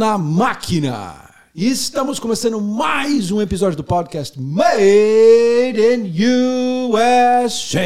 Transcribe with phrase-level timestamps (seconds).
[0.00, 1.14] na máquina.
[1.54, 6.10] E estamos começando mais um episódio do podcast Made in
[6.88, 7.84] USA.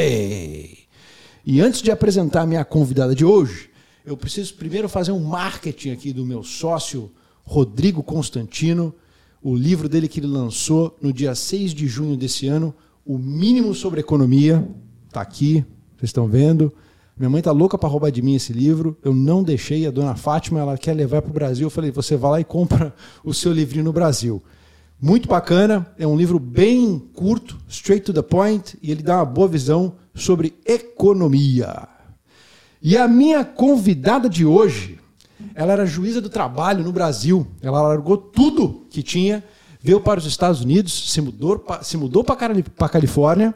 [1.45, 3.69] E antes de apresentar a minha convidada de hoje,
[4.07, 7.11] eu preciso primeiro fazer um marketing aqui do meu sócio
[7.43, 8.95] Rodrigo Constantino,
[9.43, 12.73] o livro dele que ele lançou no dia 6 de junho desse ano,
[13.05, 14.65] O Mínimo sobre Economia.
[15.09, 15.65] Está aqui,
[15.97, 16.73] vocês estão vendo.
[17.17, 18.99] Minha mãe tá louca para roubar de mim esse livro.
[19.05, 19.87] Eu não deixei.
[19.87, 21.67] A dona Fátima, ela quer levar para o Brasil.
[21.67, 24.43] Eu falei, você vai lá e compra o seu livrinho no Brasil.
[25.01, 25.87] Muito bacana.
[25.97, 29.95] É um livro bem curto, straight to the point, e ele dá uma boa visão
[30.13, 31.87] sobre economia.
[32.83, 34.99] E a minha convidada de hoje,
[35.55, 37.47] ela era juíza do trabalho no Brasil.
[37.63, 39.45] Ela largou tudo que tinha,
[39.81, 43.55] veio para os Estados Unidos, se mudou, se mudou para a Califórnia.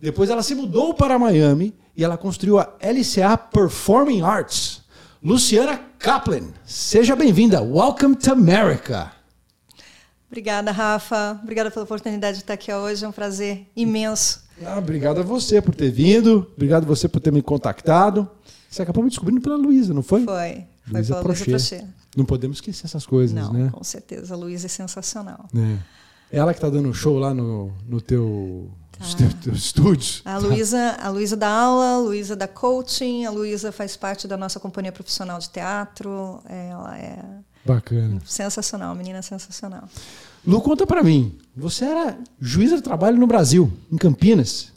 [0.00, 4.82] Depois ela se mudou para Miami e ela construiu a LCA Performing Arts.
[5.22, 7.62] Luciana Kaplan, seja bem-vinda.
[7.62, 9.12] Welcome to America.
[10.28, 11.38] Obrigada, Rafa.
[11.42, 13.04] Obrigada pela oportunidade de estar aqui hoje.
[13.04, 14.42] É um prazer imenso.
[14.64, 16.50] Ah, obrigado a você por ter vindo.
[16.54, 18.28] Obrigado a você por ter me contactado.
[18.68, 20.24] Você acabou me descobrindo pela Luísa, não foi?
[20.24, 20.64] Foi.
[20.84, 21.84] Foi Luísa Prochê.
[22.16, 23.70] Não podemos esquecer essas coisas, não, né?
[23.72, 24.34] Com certeza.
[24.34, 25.48] A Luísa é sensacional.
[25.54, 25.78] É.
[26.36, 29.50] Ela que está dando show lá no, no teu Tá.
[29.52, 30.22] estúdios.
[30.24, 34.36] A Luísa, a Luísa dá aula, a Luísa dá coaching, a Luísa faz parte da
[34.36, 36.40] nossa companhia profissional de teatro.
[36.48, 37.18] Ela é
[37.64, 38.20] bacana.
[38.24, 39.88] Sensacional, menina sensacional.
[40.46, 41.36] Lu, conta para mim.
[41.56, 44.72] Você era juíza de trabalho no Brasil, em Campinas.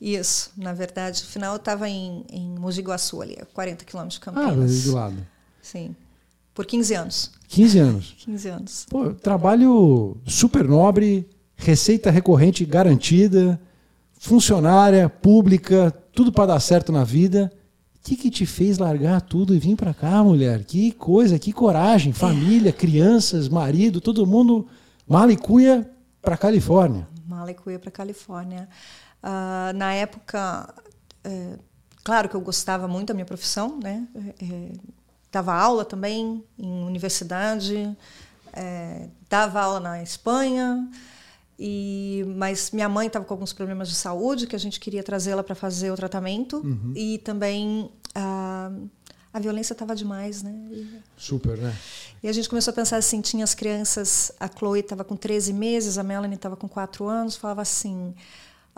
[0.00, 4.14] Isso, na verdade, no final eu estava em, em Mogi Guaçu, ali, a 40 quilômetros
[4.14, 4.86] de Campinas.
[4.86, 5.26] Ah, do lado.
[5.60, 5.94] Sim,
[6.54, 7.30] por 15 anos.
[7.48, 8.14] 15 anos.
[8.18, 8.86] 15 anos.
[8.88, 13.60] Pô, trabalho super nobre, receita recorrente garantida,
[14.18, 17.52] funcionária pública, tudo para dar certo na vida.
[17.96, 20.64] O que, que te fez largar tudo e vir para cá, mulher?
[20.64, 22.12] Que coisa, que coragem.
[22.12, 24.66] Família, crianças, marido, todo mundo
[25.06, 25.90] malicuia
[26.22, 27.06] para Califórnia.
[27.26, 28.68] Malicuia para Califórnia.
[29.22, 30.72] Uh, na época,
[31.24, 31.58] é,
[32.02, 34.06] claro que eu gostava muito da minha profissão, né?
[34.40, 34.72] É,
[35.30, 37.94] dava aula também em universidade,
[38.52, 40.88] é, dava aula na Espanha.
[41.58, 45.42] E, mas minha mãe estava com alguns problemas de saúde que a gente queria trazê-la
[45.42, 46.92] para fazer o tratamento uhum.
[46.94, 48.70] e também a,
[49.32, 50.54] a violência estava demais, né?
[50.70, 50.86] E,
[51.16, 51.74] Super, né?
[52.22, 55.52] E a gente começou a pensar assim, tinha as crianças, a Chloe estava com 13
[55.52, 58.14] meses, a Melanie estava com 4 anos, falava assim,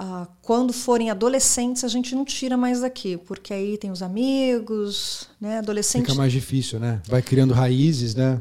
[0.02, 5.28] ah, quando forem adolescentes a gente não tira mais daqui, porque aí tem os amigos,
[5.38, 5.58] né?
[5.58, 6.08] Adolescentes.
[6.08, 7.02] Fica mais difícil, né?
[7.06, 8.40] Vai criando raízes, né?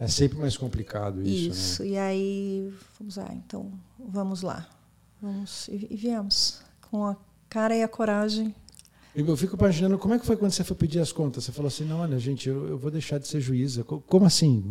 [0.00, 1.28] É sempre mais complicado isso.
[1.28, 1.54] Né?
[1.54, 1.82] Isso.
[1.82, 1.88] Né?
[1.90, 4.66] E aí, vamos lá, então vamos lá.
[5.20, 7.14] Vamos, e, e viemos com a
[7.50, 8.54] cara e a coragem.
[9.14, 11.44] Eu fico imaginando como é que foi quando você foi pedir as contas.
[11.44, 13.84] Você falou assim: não, olha, gente, eu, eu vou deixar de ser juíza.
[13.84, 14.64] Como assim?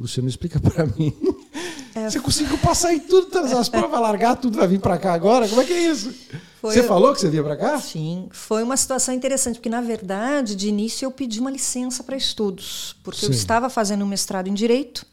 [0.00, 1.14] Você não explica para mim.
[1.94, 2.08] É.
[2.08, 5.48] Você conseguiu passar em tudo, todas as provas, largar tudo, vai vir para cá agora?
[5.48, 6.14] Como é que é isso?
[6.60, 7.78] Foi, você falou que você vinha para cá?
[7.80, 12.16] Sim, foi uma situação interessante, porque na verdade, de início eu pedi uma licença para
[12.16, 13.26] estudos, porque Sim.
[13.26, 15.04] eu estava fazendo um mestrado em direito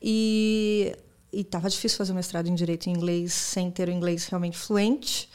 [0.00, 0.96] e
[1.32, 5.28] estava difícil fazer um mestrado em direito em inglês sem ter o inglês realmente fluente.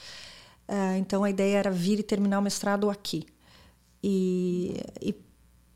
[0.67, 3.25] Uh, então a ideia era vir e terminar o mestrado aqui.
[4.03, 5.13] E, e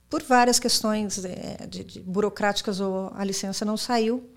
[0.09, 4.32] por várias questões é, de, de burocráticas, a licença não saiu.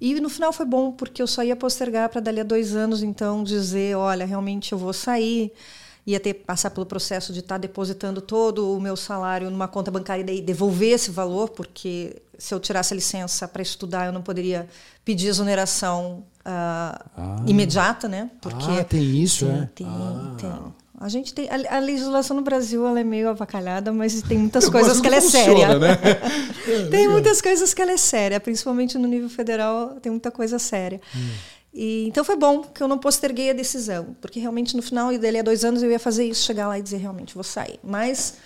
[0.00, 3.02] E no final foi bom, porque eu só ia postergar para dali a dois anos,
[3.02, 5.52] então, dizer: olha, realmente eu vou sair.
[6.06, 9.90] Ia ter passar pelo processo de estar tá depositando todo o meu salário numa conta
[9.90, 14.12] bancária e daí devolver esse valor, porque se eu tirasse a licença para estudar, eu
[14.12, 14.68] não poderia
[15.02, 17.42] pedir exoneração uh, ah.
[17.46, 18.30] imediata, né?
[18.40, 19.68] Porque ah, tem isso, tem, é?
[19.74, 20.36] Tem, ah.
[20.38, 20.83] tem.
[21.04, 24.70] A gente tem a, a, legislação no Brasil ela é meio avacalhada, mas tem muitas
[24.70, 25.78] coisas que ela é funciona, séria.
[25.78, 25.98] Né?
[26.90, 30.98] tem muitas coisas que ela é séria, principalmente no nível federal, tem muita coisa séria.
[31.14, 31.28] Hum.
[31.74, 35.18] E, então foi bom que eu não posterguei a decisão, porque realmente no final, e
[35.18, 37.78] dali a dois anos, eu ia fazer isso, chegar lá e dizer realmente vou sair.
[37.84, 38.36] Mas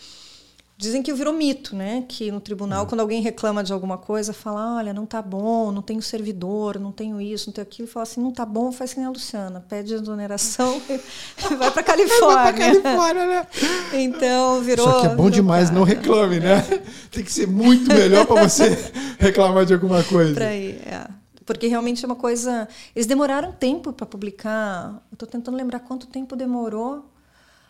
[0.81, 2.05] Dizem que virou mito, né?
[2.07, 5.83] Que no tribunal, quando alguém reclama de alguma coisa, fala: olha, não tá bom, não
[5.83, 7.89] tenho servidor, não tenho isso, não tenho aquilo.
[7.89, 11.83] Fala assim: não tá bom, faz que nem a Luciana, pede exoneração e vai para
[11.83, 12.37] Califórnia.
[12.37, 13.47] vai para Califórnia, né?
[13.95, 14.87] Então virou.
[14.87, 15.81] Só que é bom demais, cara.
[15.81, 16.63] não reclame, né?
[17.11, 20.35] Tem que ser muito melhor para você reclamar de alguma coisa.
[20.35, 21.09] Pra ir, é.
[21.45, 22.69] Porque realmente é uma coisa.
[22.95, 25.03] Eles demoraram tempo para publicar.
[25.11, 27.05] Eu estou tentando lembrar quanto tempo demorou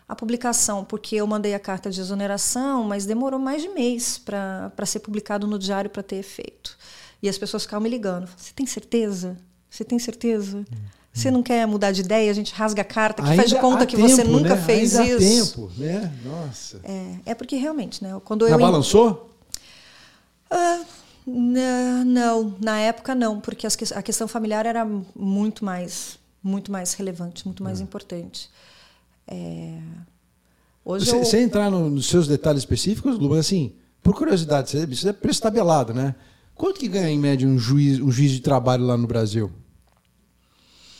[0.09, 4.85] a publicação, porque eu mandei a carta de exoneração, mas demorou mais de mês para
[4.87, 6.75] ser publicado no diário para ter efeito.
[7.21, 9.37] E as pessoas ficavam me ligando: Você tem certeza?
[9.69, 10.57] Você tem certeza?
[10.57, 10.75] Hum.
[11.13, 12.31] Você não quer mudar de ideia?
[12.31, 14.61] A gente rasga a carta, que faz de conta que tempo, você nunca né?
[14.61, 15.55] fez Ainda isso.
[15.55, 16.11] tempo, né?
[16.23, 16.79] Nossa.
[16.83, 18.19] É, é porque realmente, né?
[18.25, 19.29] Quando Já eu balançou?
[20.51, 20.85] Uh,
[21.27, 27.63] não, na época não, porque a questão familiar era muito mais, muito mais relevante, muito
[27.63, 27.83] mais é.
[27.83, 28.49] importante.
[29.29, 29.77] É...
[30.83, 31.25] Hoje você, eu...
[31.25, 35.41] você entrar no, nos seus detalhes específicos, Lu, assim, por curiosidade, você, você é preço
[35.41, 36.15] tabelado, né?
[36.55, 39.51] Quanto que ganha em média um juiz, um juiz de trabalho lá no Brasil?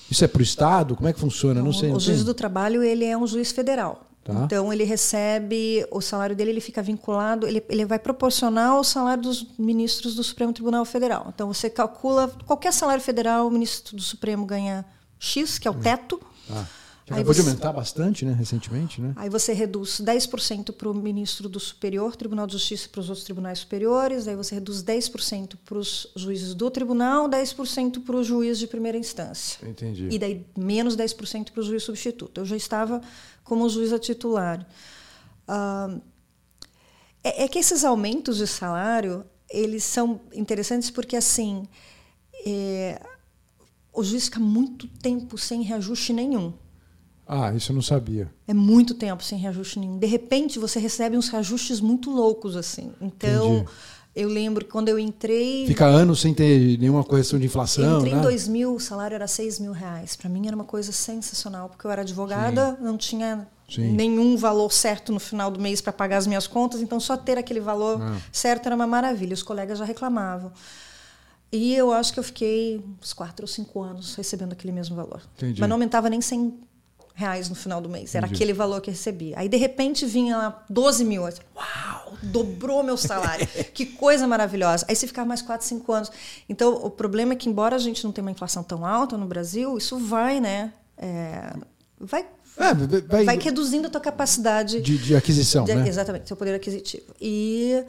[0.09, 0.95] Isso é para o Estado?
[0.95, 1.61] Como é que funciona?
[1.61, 1.91] Não, sei.
[1.91, 4.09] O juiz do trabalho ele é um juiz federal.
[4.23, 4.33] Tá.
[4.45, 9.23] Então ele recebe o salário dele, ele fica vinculado, ele, ele vai proporcionar ao salário
[9.23, 11.27] dos ministros do Supremo Tribunal Federal.
[11.33, 14.85] Então você calcula qualquer salário federal, o ministro do Supremo ganha
[15.17, 15.79] X, que é o hum.
[15.79, 16.21] teto.
[16.49, 16.65] Ah.
[17.09, 19.13] Já acabou você, de aumentar bastante, né, recentemente, né?
[19.15, 23.25] Aí você reduz 10% para o ministro do Superior Tribunal de Justiça para os outros
[23.25, 28.59] tribunais superiores, aí você reduz 10% para os juízes do tribunal, 10% para o juiz
[28.59, 29.67] de primeira instância.
[29.67, 30.07] Entendi.
[30.11, 32.41] E daí menos 10% para o juiz substituto.
[32.41, 33.01] Eu já estava
[33.43, 34.65] como juiz a titular.
[35.47, 35.97] Ah,
[37.23, 41.67] é, é que esses aumentos de salário, eles são interessantes porque, assim,
[42.45, 43.01] é,
[43.91, 46.53] o juiz fica muito tempo sem reajuste nenhum.
[47.31, 48.27] Ah, isso eu não sabia.
[48.47, 49.99] É muito tempo sem reajuste nenhum.
[49.99, 52.91] De repente, você recebe uns reajustes muito loucos, assim.
[52.99, 53.69] Então, Entendi.
[54.15, 55.67] eu lembro que quando eu entrei...
[55.67, 58.19] Fica anos sem ter nenhuma correção de inflação, Eu entrei né?
[58.19, 60.15] em 2000, o salário era 6 mil reais.
[60.15, 62.83] Para mim era uma coisa sensacional, porque eu era advogada, Sim.
[62.83, 63.91] não tinha Sim.
[63.91, 67.37] nenhum valor certo no final do mês para pagar as minhas contas, então só ter
[67.37, 68.17] aquele valor ah.
[68.31, 69.35] certo era uma maravilha.
[69.35, 70.51] Os colegas já reclamavam.
[71.51, 75.21] E eu acho que eu fiquei uns quatro ou cinco anos recebendo aquele mesmo valor.
[75.35, 75.59] Entendi.
[75.59, 76.68] Mas não aumentava nem 100
[77.19, 78.15] reais no final do mês.
[78.15, 78.37] Era Entendi.
[78.37, 79.37] aquele valor que eu recebia.
[79.37, 81.27] Aí, de repente, vinha lá 12 mil.
[81.27, 83.45] Eu, Uau, dobrou meu salário.
[83.73, 84.85] que coisa maravilhosa.
[84.87, 86.11] Aí você ficava mais 4, 5 anos.
[86.47, 89.25] Então, o problema é que, embora a gente não tenha uma inflação tão alta no
[89.25, 90.71] Brasil, isso vai, né?
[90.97, 91.53] É,
[91.99, 92.25] vai
[92.57, 92.73] é,
[93.07, 95.87] vai, vai, reduzindo a tua capacidade de, de aquisição, de, né?
[95.87, 97.13] Exatamente, seu poder aquisitivo.
[97.21, 97.83] E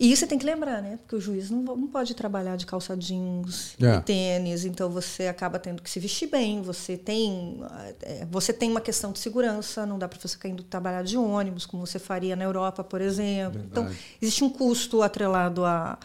[0.00, 0.96] e isso você tem que lembrar, né?
[0.98, 3.96] Porque o juiz não, não pode trabalhar de calça jeans é.
[3.96, 6.62] e tênis, então você acaba tendo que se vestir bem.
[6.62, 7.60] Você tem,
[8.02, 11.16] é, você tem uma questão de segurança, não dá para você ficar indo trabalhar de
[11.16, 13.60] ônibus, como você faria na Europa, por exemplo.
[13.60, 14.00] Então, Verdade.
[14.00, 15.98] Então, existe um custo atrelado à,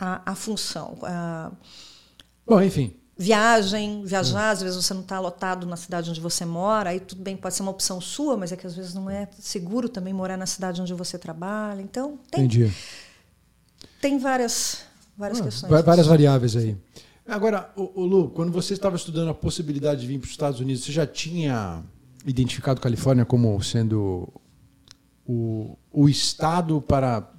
[0.00, 0.96] à, à função.
[1.02, 1.52] À...
[2.46, 2.94] Bom, enfim.
[3.14, 7.20] Viagem, viajar, às vezes você não está lotado na cidade onde você mora, aí tudo
[7.20, 10.14] bem, pode ser uma opção sua, mas é que às vezes não é seguro também
[10.14, 11.82] morar na cidade onde você trabalha.
[11.82, 12.44] Então, tem.
[12.44, 12.72] Entendi.
[14.00, 14.82] Tem várias,
[15.16, 15.84] várias ah, questões.
[15.84, 16.76] Várias variáveis aí.
[17.26, 20.84] Agora, o, Lu, quando você estava estudando a possibilidade de vir para os Estados Unidos,
[20.84, 21.84] você já tinha
[22.24, 24.32] identificado Califórnia como sendo
[25.26, 27.30] o, o estado para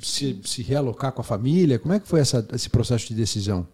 [0.00, 1.78] se, se realocar com a família?
[1.78, 3.66] Como é que foi essa, esse processo de decisão?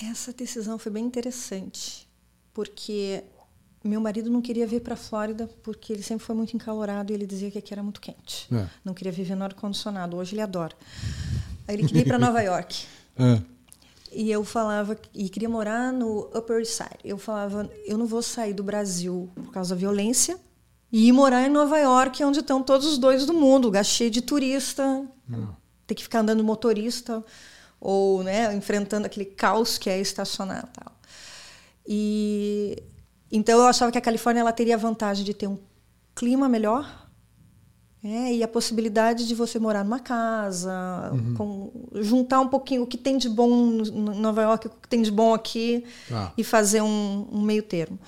[0.00, 2.08] Essa decisão foi bem interessante,
[2.54, 3.24] porque
[3.82, 7.14] meu marido não queria vir para a Flórida porque ele sempre foi muito encalorado e
[7.14, 8.46] ele dizia que aqui era muito quente.
[8.54, 8.66] É.
[8.84, 10.16] Não queria viver no ar-condicionado.
[10.16, 10.76] Hoje ele adora.
[11.68, 12.86] Aí ele queria ir para Nova York.
[13.18, 13.42] É.
[14.10, 16.98] E eu falava, e queria morar no Upper East Side.
[17.04, 20.40] Eu falava, eu não vou sair do Brasil por causa da violência
[20.90, 24.10] e ir morar em Nova York, onde estão todos os dois do mundo, lugar cheio
[24.10, 25.54] de turista, não.
[25.86, 27.22] ter que ficar andando motorista
[27.78, 30.92] ou né, enfrentando aquele caos que é estacionar tal.
[31.86, 32.82] E
[33.30, 35.58] então eu achava que a Califórnia ela teria a vantagem de ter um
[36.14, 37.07] clima melhor,
[38.02, 41.34] é, e a possibilidade de você morar numa casa, uhum.
[41.34, 45.02] com, juntar um pouquinho o que tem de bom em Nova York, o que tem
[45.02, 46.32] de bom aqui, ah.
[46.36, 47.98] e fazer um, um, meio termo.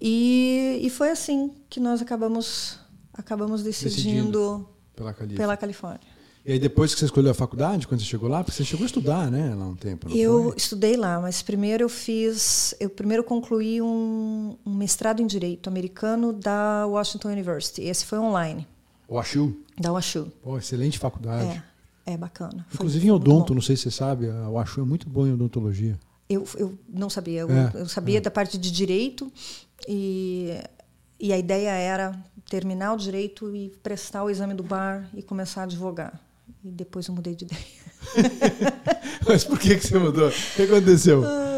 [0.00, 2.78] E, e foi assim que nós acabamos,
[3.12, 6.18] acabamos decidindo, decidindo pela, pela Califórnia.
[6.46, 8.84] E aí depois que você escolheu a faculdade, quando você chegou lá, porque você chegou
[8.84, 10.08] a estudar, né, lá um tempo?
[10.10, 10.54] eu foi?
[10.56, 16.32] estudei lá, mas primeiro eu fiz, eu primeiro concluí um, um mestrado em direito americano
[16.32, 17.82] da Washington University.
[17.82, 18.64] Esse foi online.
[19.08, 19.52] O?
[19.80, 19.90] Da.
[20.42, 21.62] Pô, excelente faculdade.
[22.06, 22.66] É, é bacana.
[22.74, 25.98] Inclusive em odonto, não sei se você sabe, a Washu é muito bom em odontologia.
[26.28, 27.40] Eu, eu não sabia.
[27.40, 28.20] Eu, é, eu sabia é.
[28.20, 29.32] da parte de direito
[29.88, 30.52] e,
[31.18, 35.62] e a ideia era terminar o direito e prestar o exame do bar e começar
[35.62, 36.20] a advogar.
[36.62, 37.64] E depois eu mudei de ideia.
[39.26, 40.28] Mas por que, que você mudou?
[40.28, 41.22] O que aconteceu?
[41.22, 41.57] Uh,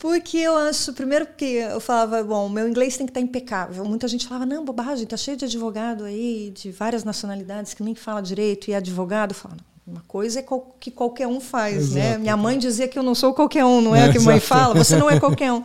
[0.00, 3.84] porque eu acho, primeiro porque eu falava, bom, meu inglês tem que estar impecável.
[3.84, 7.94] Muita gente falava, não, bobagem, tá cheio de advogado aí, de várias nacionalidades que nem
[7.94, 9.32] fala direito e é advogado.
[9.32, 10.44] Eu falava, uma coisa é
[10.80, 12.00] que qualquer um faz, né?
[12.00, 12.12] Exato.
[12.12, 12.18] né?
[12.18, 14.22] Minha mãe dizia que eu não sou qualquer um, não é, é o que a
[14.22, 14.74] mãe fala?
[14.74, 15.62] Você não é qualquer um.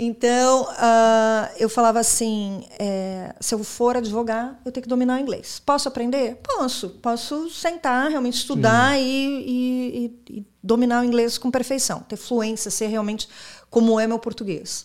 [0.00, 5.20] Então, uh, eu falava assim: é, se eu for advogar, eu tenho que dominar o
[5.20, 5.60] inglês.
[5.66, 6.36] Posso aprender?
[6.36, 6.90] Posso.
[6.90, 12.86] Posso sentar, realmente estudar e, e, e, dominar o inglês com perfeição, ter fluência, ser
[12.86, 13.28] realmente
[13.70, 14.84] como é meu português.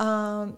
[0.00, 0.54] Uh,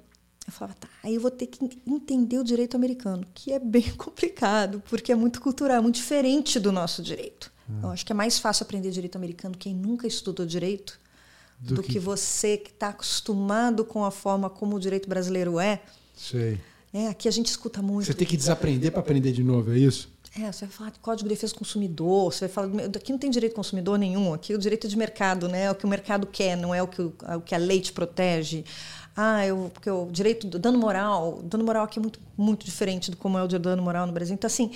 [0.46, 3.90] eu falava, tá, aí eu vou ter que entender o direito americano, que é bem
[3.96, 7.52] complicado, porque é muito cultural, é muito diferente do nosso direito.
[7.68, 7.80] Ah.
[7.84, 10.98] Eu acho que é mais fácil aprender direito americano quem nunca estudou direito
[11.60, 11.92] do, do que...
[11.92, 11.98] que...
[11.98, 15.82] você que está acostumado com a forma como o direito brasileiro é.
[16.16, 16.58] Sei.
[16.92, 18.06] É, aqui a gente escuta muito.
[18.06, 20.10] Você tem que desaprender para aprender de novo, é isso?
[20.40, 22.84] É, você vai falar de Código de Defesa do Consumidor, você vai falar.
[22.94, 25.64] Aqui não tem direito do consumidor nenhum, aqui é o direito de mercado, né?
[25.64, 27.58] É o que o mercado quer, não é o que, o, é o que a
[27.58, 28.64] lei te protege.
[29.16, 33.10] Ah, eu, porque o direito do dano moral, dano moral aqui é muito, muito diferente
[33.10, 34.32] do como é o de dano moral no Brasil.
[34.32, 34.70] Então, assim,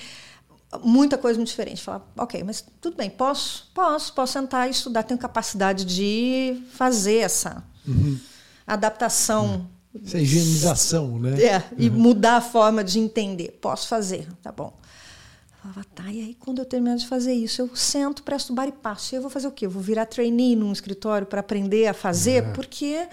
[0.83, 1.81] muita coisa muito diferente.
[1.81, 7.19] Falar, ok, mas tudo bem, posso, posso, posso sentar e estudar, tenho capacidade de fazer
[7.19, 8.19] essa uhum.
[8.67, 9.69] adaptação.
[10.05, 11.41] Essa higienização, né?
[11.41, 11.99] É, e uhum.
[11.99, 13.59] mudar a forma de entender.
[13.61, 14.82] Posso fazer, tá bom.
[15.63, 18.73] Falava, tá, e aí quando eu terminar de fazer isso, eu sento, presto bar e
[18.73, 19.15] passo.
[19.15, 19.67] E eu vou fazer o quê?
[19.67, 22.53] Eu vou virar trainee num escritório para aprender a fazer, é.
[22.53, 23.09] porque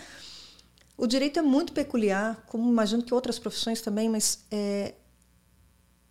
[0.97, 4.95] o direito é muito peculiar, como imagino que outras profissões também, mas é,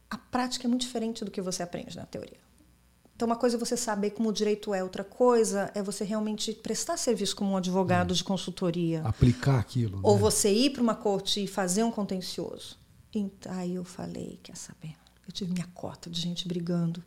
[0.08, 2.38] a prática é muito diferente do que você aprende na teoria.
[3.14, 6.52] Então, uma coisa é você saber como o direito é, outra coisa é você realmente
[6.52, 9.02] prestar serviço como um advogado de consultoria.
[9.04, 9.98] Aplicar aquilo.
[10.04, 10.20] Ou né?
[10.20, 12.78] você ir para uma corte e fazer um contencioso.
[13.12, 14.94] Então, aí eu falei, quer saber?
[15.28, 17.04] Eu tive minha cota de gente brigando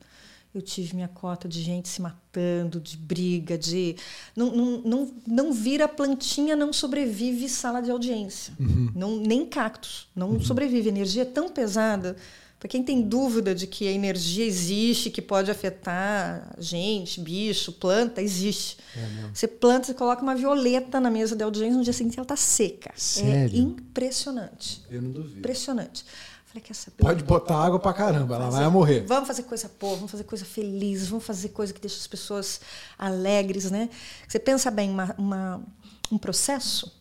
[0.54, 3.96] eu tive minha cota de gente se matando, de briga, de.
[4.36, 8.54] Não, não, não, não vira plantinha, não sobrevive sala de audiência.
[8.60, 8.92] Uhum.
[8.94, 10.10] Não, nem cactos.
[10.14, 10.42] Não uhum.
[10.42, 10.90] sobrevive.
[10.90, 12.18] A energia é tão pesada.
[12.60, 18.22] Para quem tem dúvida de que a energia existe, que pode afetar gente, bicho, planta,
[18.22, 18.78] existe.
[18.96, 22.24] É você planta, você coloca uma violeta na mesa de audiência, no dia seguinte ela
[22.24, 22.90] está seca.
[22.90, 23.56] É Sério?
[23.56, 24.84] É impressionante.
[24.92, 25.40] Eu não duvido.
[25.40, 26.06] Impressionante.
[26.52, 26.98] Falei, quer saber?
[26.98, 29.06] Pode botar água pra caramba, ela vai morrer.
[29.08, 32.60] Vamos fazer coisa boa, vamos fazer coisa feliz, vamos fazer coisa que deixa as pessoas
[33.00, 33.90] alegres, né?
[34.28, 35.64] Você pensa bem, uma, uma
[36.12, 36.92] um processo,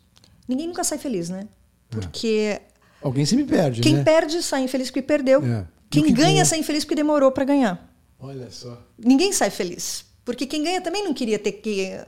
[0.47, 1.49] ninguém nunca sai feliz, né?
[1.91, 1.95] É.
[1.97, 2.61] Porque.
[2.61, 2.63] É.
[3.03, 4.05] Alguém se me perde, Quem né?
[4.05, 5.45] perde sai infeliz porque perdeu.
[5.45, 5.67] É.
[5.89, 7.93] Quem que ganha sai infeliz porque demorou para ganhar.
[8.21, 8.81] Olha só.
[8.97, 10.05] Ninguém sai feliz.
[10.25, 11.99] Porque quem ganha também não queria ter que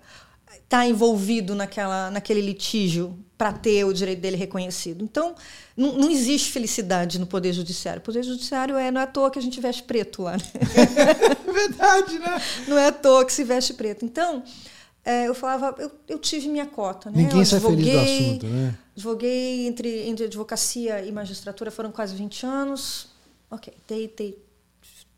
[0.73, 5.05] está envolvido naquela, naquele litígio para ter o direito dele reconhecido.
[5.05, 5.35] Então,
[5.77, 8.01] não, não, existe felicidade no Poder Judiciário.
[8.01, 10.33] O Poder Judiciário é, não é à toa que a gente veste preto lá.
[10.33, 10.43] Né?
[11.53, 12.43] Verdade, né?
[12.67, 14.03] Não é à toa que se veste preto.
[14.03, 14.43] Então,
[15.05, 17.11] é, eu falava, eu, eu, tive minha cota.
[17.11, 17.19] Né?
[17.23, 18.75] Ninguém sai feliz do assunto, né?
[18.97, 23.09] Advoguei entre, entre advocacia e magistratura, foram quase 20 anos.
[23.51, 24.43] Ok, dei, dei,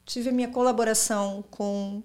[0.04, 2.02] tive a minha colaboração com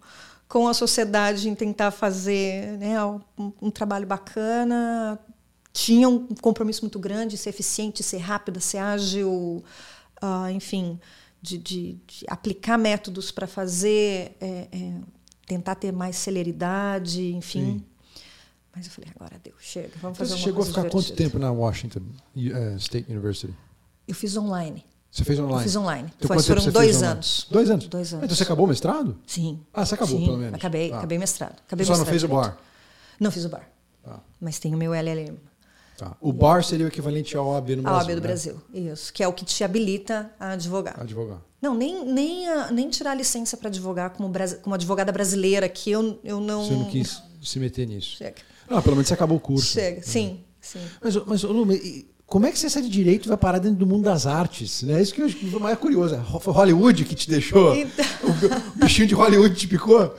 [0.49, 5.19] com a sociedade em tentar fazer né, um, um, trabalho bacana.
[5.71, 9.63] Tinha um compromisso muito grande, ser eficiente, ser rápida, ser ágil,
[10.21, 10.99] uh, enfim,
[11.39, 14.93] de, de, de, aplicar métodos para fazer, é, é,
[15.45, 17.73] tentar ter mais celeridade, enfim.
[17.73, 17.85] Sim.
[18.75, 21.37] Mas eu falei, agora deu, chega, vamos então fazer você chegou a ficar quanto tempo
[21.37, 22.01] na Washington
[22.35, 23.53] uh, State University?
[24.07, 24.83] Eu fiz online.
[25.11, 25.57] Você fez online?
[25.57, 26.13] Eu fiz online.
[26.17, 27.47] Então, Foi, foram dois anos.
[27.49, 27.87] Dois anos?
[27.87, 28.25] Dois anos.
[28.25, 29.17] Então você acabou o mestrado?
[29.25, 29.59] Sim.
[29.73, 30.53] Ah, você acabou, Sim, pelo menos.
[30.53, 30.97] Acabei, ah.
[30.97, 31.55] acabei mestrado.
[31.65, 32.57] Acabei você só não fez o bar?
[33.19, 33.67] Não fiz o bar.
[34.05, 34.19] Ah.
[34.39, 35.37] Mas tenho o meu LLM.
[35.97, 36.15] Tá.
[36.21, 37.89] O bar seria o equivalente ao OAB no Brasil.
[37.89, 38.21] A OAB do né?
[38.21, 39.11] Brasil, isso.
[39.11, 40.97] Que é o que te habilita a advogar.
[40.97, 41.41] A advogar.
[41.61, 45.91] Não, nem, nem, a, nem tirar a licença para advogar como, como advogada brasileira, que
[45.91, 46.63] eu, eu não.
[46.63, 48.15] Você não quis se meter nisso.
[48.17, 48.35] Chega.
[48.69, 49.73] Ah, pelo menos você acabou o curso.
[49.73, 50.45] Chega, sim.
[50.61, 50.79] sim.
[51.01, 51.67] Mas, mas Lu,
[52.29, 54.83] como é que você sai de direito e vai parar dentro do mundo das artes?
[54.83, 55.01] Né?
[55.01, 56.15] Isso que eu mais curioso.
[56.39, 57.75] Foi Hollywood que te deixou?
[57.75, 58.05] Então...
[58.75, 60.15] O bichinho de Hollywood te picou?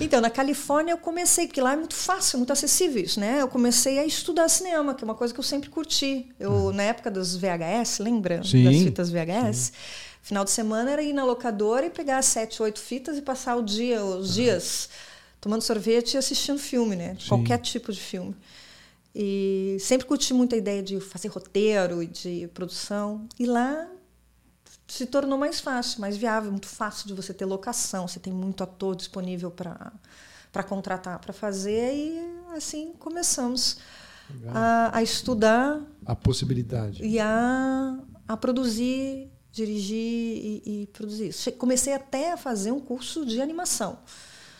[0.00, 3.40] Então, na Califórnia eu comecei, porque lá é muito fácil, muito acessível isso, né?
[3.40, 6.26] Eu comecei a estudar cinema, que é uma coisa que eu sempre curti.
[6.38, 6.72] Eu, hum.
[6.72, 8.42] na época dos VHS, lembra?
[8.42, 9.56] Sim, das fitas VHS.
[9.56, 9.72] Sim.
[10.22, 13.62] Final de semana era ir na locadora e pegar sete, oito fitas e passar o
[13.62, 14.88] dia, os dias
[15.40, 17.16] tomando sorvete e assistindo filme, né?
[17.20, 17.28] Sim.
[17.28, 18.34] Qualquer tipo de filme.
[19.18, 23.26] E sempre curti muito a ideia de fazer roteiro e de produção.
[23.38, 23.88] E lá
[24.86, 28.62] se tornou mais fácil, mais viável, muito fácil de você ter locação, você tem muito
[28.62, 29.90] ator disponível para
[30.52, 31.94] para contratar para fazer.
[31.94, 33.78] E assim começamos
[34.48, 35.80] a, a, estudar.
[36.04, 37.02] A possibilidade.
[37.02, 41.32] E a, a produzir dirigir e, e produzir.
[41.52, 43.98] Comecei até a fazer um curso de animação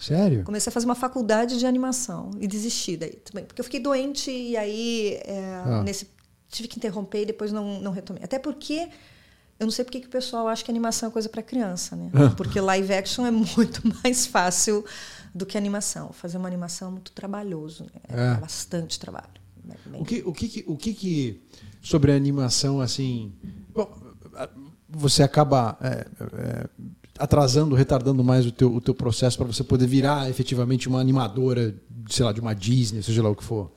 [0.07, 0.45] Sério?
[0.45, 3.45] Comecei a fazer uma faculdade de animação e desisti daí também.
[3.45, 5.83] Porque eu fiquei doente e aí é, ah.
[5.83, 6.09] nesse,
[6.49, 8.23] tive que interromper e depois não, não retomei.
[8.23, 8.89] Até porque
[9.59, 12.11] eu não sei porque que o pessoal acha que animação é coisa para criança, né?
[12.13, 12.35] Ah.
[12.37, 14.85] Porque live action é muito mais fácil
[15.35, 16.13] do que animação.
[16.13, 18.01] Fazer uma animação é muito trabalhoso, né?
[18.09, 18.35] é, é.
[18.35, 19.47] bastante trabalho.
[19.87, 20.01] Bem...
[20.01, 21.43] O que, o que, o que, que
[21.83, 23.33] sobre a animação assim?
[23.75, 23.91] Bom,
[24.89, 26.69] você acaba é, é,
[27.19, 31.75] atrasando, retardando mais o teu, o teu processo para você poder virar efetivamente uma animadora,
[32.09, 33.71] sei lá, de uma Disney, seja lá o que for?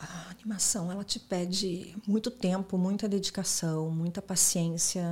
[0.00, 5.02] A animação, ela te pede muito tempo, muita dedicação, muita paciência.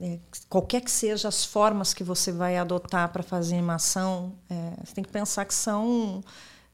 [0.00, 4.94] É, qualquer que seja as formas que você vai adotar para fazer animação, é, você
[4.94, 6.22] tem que pensar que são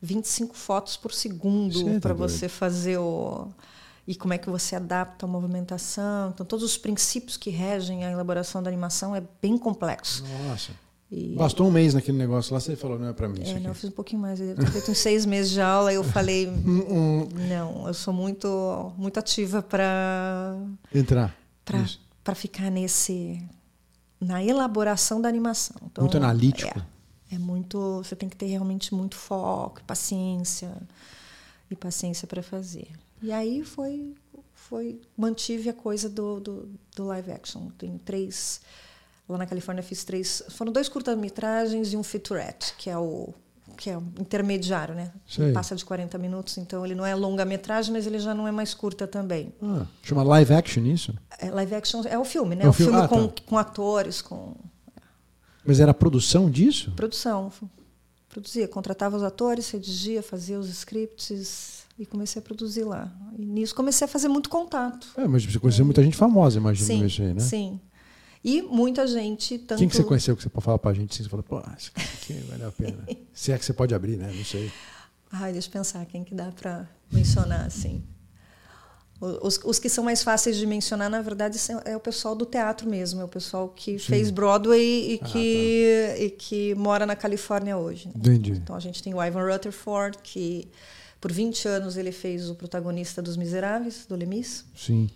[0.02, 3.48] 25 fotos por segundo tá para você fazer o.
[4.06, 6.30] E como é que você adapta a movimentação.
[6.30, 10.24] Então, todos os princípios que regem a elaboração da animação é bem complexo.
[10.48, 10.72] Nossa.
[11.10, 11.34] E...
[11.36, 13.42] Bastou um mês naquele negócio lá, você falou, não é para mim.
[13.44, 14.40] É, não, eu fiz um pouquinho mais.
[14.40, 16.46] Eu ter feito uns seis meses de aula eu falei,
[17.48, 20.56] não, eu sou muito, muito ativa para
[20.92, 21.36] entrar,
[22.24, 23.40] para ficar nesse
[24.20, 25.76] na elaboração da animação.
[25.84, 26.78] Então, muito analítico.
[27.30, 30.72] É, é muito, você tem que ter realmente muito foco, paciência
[31.70, 32.88] e paciência para fazer.
[33.26, 34.14] E aí foi,
[34.54, 37.70] foi mantive a coisa do, do, do live action.
[37.76, 38.60] Tem três
[39.28, 40.42] Lá na Califórnia fiz três.
[40.50, 43.34] Foram dois curta-metragens e um featurette, que é o
[43.76, 45.12] que é o intermediário, né?
[45.52, 48.72] Passa de 40 minutos, então ele não é longa-metragem, mas ele já não é mais
[48.72, 49.52] curta também.
[49.60, 51.12] Ah, chama live action isso?
[51.38, 52.64] É, live action é o filme, né?
[52.64, 53.42] É o, filme, filme ah, com, tá.
[53.44, 54.54] com atores, com.
[55.64, 56.92] Mas era a produção disso?
[56.92, 57.52] Produção.
[58.30, 63.12] Produzia, contratava os atores, redigia, fazia os scripts e comecei a produzir lá.
[63.38, 65.08] E nisso comecei a fazer muito contato.
[65.16, 65.84] É, mas você conheceu é.
[65.84, 67.40] muita gente famosa, imagino, sim, isso aí, né?
[67.40, 67.80] Sim.
[68.44, 69.58] E muita gente.
[69.58, 69.78] Tanto...
[69.78, 71.12] Quem que você conheceu que você pode falar pra gente?
[71.12, 71.76] Assim, você falou, pô, cara
[72.14, 73.04] aqui vale a pena.
[73.32, 74.32] Se é que você pode abrir, né?
[74.32, 74.70] Não sei.
[75.32, 78.04] Ai, deixa eu pensar, quem que dá para mencionar, assim.
[79.20, 82.88] Os, os, que são mais fáceis de mencionar, na verdade, é o pessoal do teatro
[82.88, 84.06] mesmo, é o pessoal que Sim.
[84.06, 86.22] fez Broadway e, ah, que, tá.
[86.22, 88.10] e que mora na Califórnia hoje.
[88.14, 88.52] Entendi.
[88.52, 90.68] Então a gente tem o Ivan Rutherford, que
[91.20, 94.64] por 20 anos ele fez o protagonista dos Miseráveis, do Lemis.
[94.74, 95.10] Sim.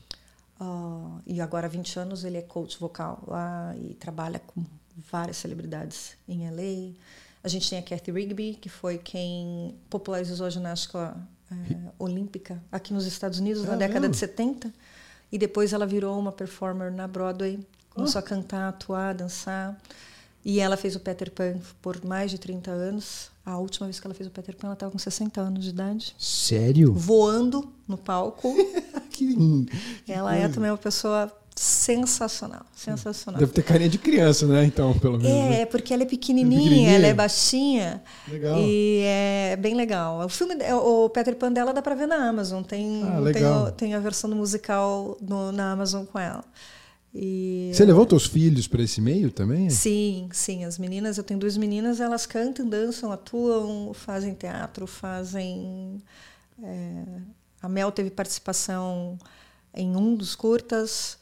[0.60, 4.64] Uh, e agora há 20 anos ele é coach vocal lá e trabalha com
[5.10, 6.94] várias celebridades em LA.
[7.42, 11.16] A gente tem a Kathy Rigby, que foi quem popularizou a ginástica
[11.50, 11.54] é,
[11.98, 14.72] olímpica aqui nos Estados Unidos na década de 70.
[15.32, 18.24] E depois ela virou uma performer na Broadway, começou oh.
[18.24, 19.80] a cantar, atuar, dançar.
[20.44, 23.30] E ela fez o Peter Pan por mais de 30 anos.
[23.44, 25.70] A última vez que ela fez o Peter Pan, ela estava com 60 anos de
[25.70, 26.14] idade.
[26.18, 26.92] Sério?
[26.94, 28.54] Voando no palco.
[29.10, 29.70] que lindo.
[30.08, 33.38] Ela é também uma pessoa sensacional, sensacional.
[33.38, 34.64] Deve ter carinha de criança, né?
[34.64, 35.30] Então, pelo menos.
[35.30, 35.66] É, né?
[35.66, 38.02] porque ela é pequenininha, é pequenininha, ela é baixinha.
[38.26, 38.58] Legal.
[38.58, 40.24] E é bem legal.
[40.24, 42.62] O filme, o Peter Pan dela dá para ver na Amazon.
[42.62, 46.42] Tem, ah, tem, tem, a versão do musical no, na Amazon com ela.
[47.14, 47.72] E...
[47.74, 49.68] Você levou teus filhos para esse meio também?
[49.68, 50.64] Sim, sim.
[50.64, 56.00] As meninas, eu tenho duas meninas, elas cantam, dançam, atuam, fazem teatro, fazem.
[56.62, 57.04] É...
[57.60, 59.18] A Mel teve participação
[59.74, 61.18] em um dos curtas,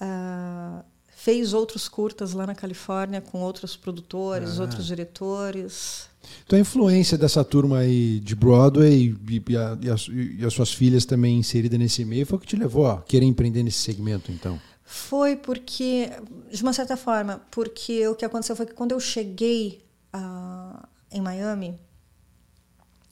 [0.00, 0.84] uh...
[1.16, 4.62] fez outros curtas lá na Califórnia com outros produtores, ah.
[4.62, 6.08] outros diretores.
[6.44, 10.52] Então a influência dessa turma aí de Broadway e, e, a, e, as, e as
[10.52, 13.78] suas filhas também inseridas nesse meio foi o que te levou a querer empreender nesse
[13.78, 14.60] segmento, então?
[14.92, 16.10] Foi porque,
[16.50, 21.20] de uma certa forma, porque o que aconteceu foi que quando eu cheguei uh, em
[21.20, 21.78] Miami,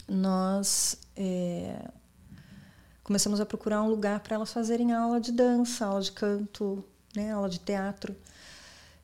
[0.08, 1.88] nós é,
[3.04, 7.30] começamos a procurar um lugar para elas fazerem aula de dança, aula de canto, né,
[7.30, 8.12] aula de teatro.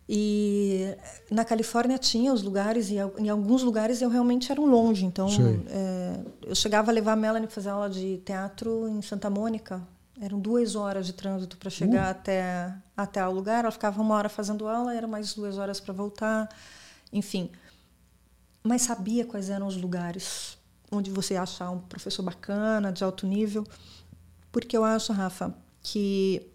[0.08, 0.96] E
[1.30, 5.04] na Califórnia tinha os lugares, e em alguns lugares eu realmente era longe.
[5.04, 5.28] Então,
[5.68, 9.80] é, eu chegava a levar a Melanie para fazer aula de teatro em Santa Mônica,
[10.20, 12.11] eram duas horas de trânsito para chegar uh.
[12.11, 13.61] até, até o lugar.
[13.64, 16.48] Ela ficava uma hora fazendo aula, era mais duas horas para voltar.
[17.12, 17.50] Enfim.
[18.62, 20.57] Mas sabia quais eram os lugares
[20.90, 23.64] onde você achar um professor bacana, de alto nível.
[24.53, 26.46] Porque eu acho, Rafa, que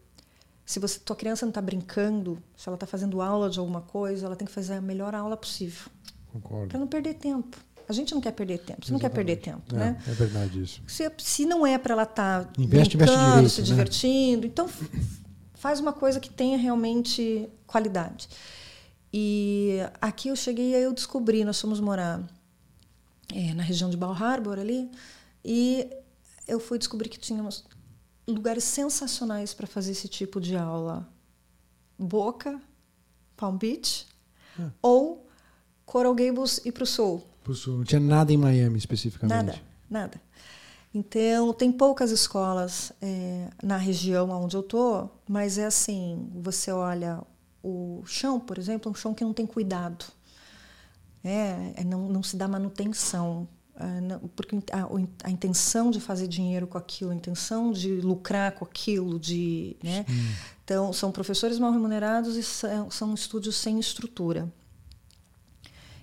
[0.65, 4.25] se você tua criança não está brincando, se ela está fazendo aula de alguma coisa,
[4.25, 5.89] ela tem que fazer a melhor aula possível.
[6.31, 6.67] Concordo.
[6.69, 7.57] Para não perder tempo.
[7.89, 8.85] A gente não quer perder tempo.
[8.85, 8.91] Você Exatamente.
[8.91, 10.03] não quer perder tempo, é, né?
[10.07, 10.79] É verdade isso.
[10.87, 13.67] Se, se não é para ela estar tá investe, brincando, investe direito, se né?
[13.67, 14.69] divertindo, então
[15.55, 18.29] faz uma coisa que tenha realmente qualidade.
[19.11, 22.21] E aqui eu cheguei e aí eu descobri, nós fomos morar
[23.33, 24.89] é, na região de Bal Harbor ali,
[25.43, 25.89] e
[26.47, 27.65] eu fui descobrir que tínhamos
[28.27, 31.09] lugares sensacionais para fazer esse tipo de aula.
[31.97, 32.61] Boca,
[33.35, 34.07] Palm Beach,
[34.59, 34.69] é.
[34.81, 35.27] ou
[35.85, 37.28] Coral Gables e para o Sul.
[37.49, 37.77] Pro sul.
[37.77, 39.35] Não tinha nada em Miami especificamente?
[39.35, 39.59] Nada,
[39.89, 40.21] nada.
[40.93, 47.23] Então, tem poucas escolas é, na região onde eu tô, mas é assim, você olha
[47.63, 50.05] o chão, por exemplo, é um chão que não tem cuidado.
[51.23, 53.47] É, é não, não se dá manutenção.
[53.75, 54.87] É, não, porque a,
[55.27, 60.05] a, intenção de fazer dinheiro com aquilo, a intenção de lucrar com aquilo, de, né?
[60.63, 64.47] Então, são professores mal remunerados e são, são estúdios sem estrutura.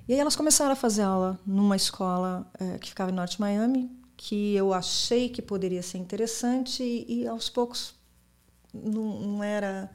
[0.08, 3.90] E aí elas começaram a fazer aula numa escola é, que ficava em Norte Miami,
[4.16, 7.94] que eu achei que poderia ser interessante e, e aos poucos
[8.72, 9.90] não, não, era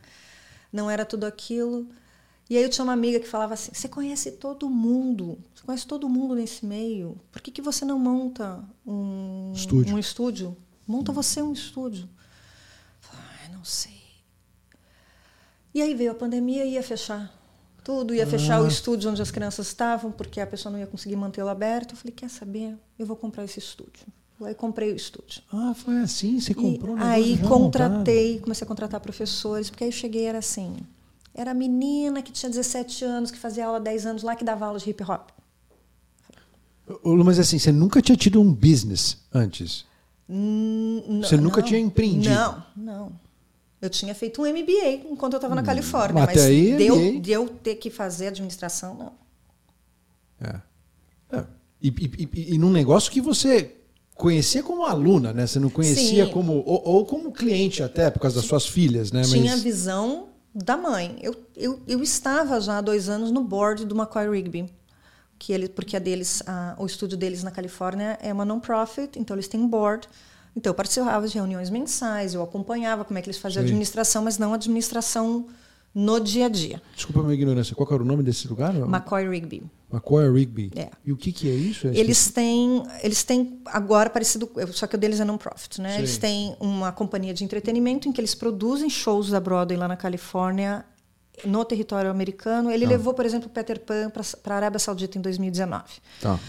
[0.72, 1.88] não era tudo aquilo.
[2.50, 5.88] E aí eu tinha uma amiga que falava assim: "Você conhece todo mundo, você conhece
[5.88, 7.18] todo mundo nesse meio.
[7.32, 9.96] Por que, que você não monta um estúdio?
[9.96, 10.58] Um estúdio?
[10.86, 14.02] Monta você um estúdio." Eu falei, não sei.
[15.74, 17.41] E aí veio a pandemia e ia fechar
[17.84, 18.28] tudo, ia ah.
[18.28, 21.92] fechar o estúdio onde as crianças estavam, porque a pessoa não ia conseguir mantê-lo aberto.
[21.92, 22.78] Eu falei, quer saber?
[22.98, 24.06] Eu vou comprar esse estúdio.
[24.44, 25.44] Aí comprei o estúdio.
[25.54, 26.40] Ah, foi assim?
[26.40, 26.98] Você comprou?
[26.98, 28.44] E aí contratei, montado.
[28.44, 30.78] comecei a contratar professores, porque aí eu cheguei era assim.
[31.34, 34.44] Era a menina que tinha 17 anos, que fazia aula há 10 anos lá, que
[34.44, 35.30] dava aula de hip hop.
[37.24, 39.86] Mas assim, você nunca tinha tido um business antes?
[40.28, 42.34] N você nunca não, tinha empreendido?
[42.34, 43.12] Não, não.
[43.82, 47.32] Eu tinha feito um MBA enquanto eu estava na hum, Califórnia, mas aí, deu, de
[47.32, 49.14] eu ter que fazer administração, não.
[50.40, 50.62] É.
[51.38, 51.44] é.
[51.82, 53.76] E, e, e, e, num negócio que você
[54.14, 55.48] conhecia como aluna, né?
[55.48, 56.32] Você não conhecia Sim.
[56.32, 56.64] como.
[56.66, 59.24] Ou, ou, como cliente até, por causa das suas filhas, né?
[59.24, 59.62] Tinha mas...
[59.62, 61.18] a visão da mãe.
[61.22, 64.72] Eu, eu, eu estava já há dois anos no board do McCoy Rigby.
[65.40, 69.36] Que ele, porque a deles, a, o estúdio deles na Califórnia é uma non-profit, então
[69.36, 70.08] eles têm um board.
[70.56, 74.24] Então, eu participava de reuniões mensais, eu acompanhava como é que eles faziam a administração,
[74.24, 75.48] mas não administração
[75.94, 76.82] no dia a dia.
[76.96, 78.74] Desculpa a minha ignorância, qual era o nome desse lugar?
[78.76, 79.64] McCoy Rigby.
[79.92, 80.72] McCoy Rigby.
[80.76, 80.90] É.
[81.06, 81.88] E o que, que é isso?
[81.88, 85.94] É eles têm, eles têm agora parecido, só que o deles é non-profit, né?
[85.94, 85.98] Sim.
[86.00, 89.98] Eles têm uma companhia de entretenimento em que eles produzem shows da Broadway lá na
[89.98, 90.86] Califórnia,
[91.46, 92.72] no território americano.
[92.72, 92.90] Ele ah.
[92.90, 95.84] levou, por exemplo, Peter Pan para a Arábia Saudita em 2019.
[96.22, 96.40] Tá.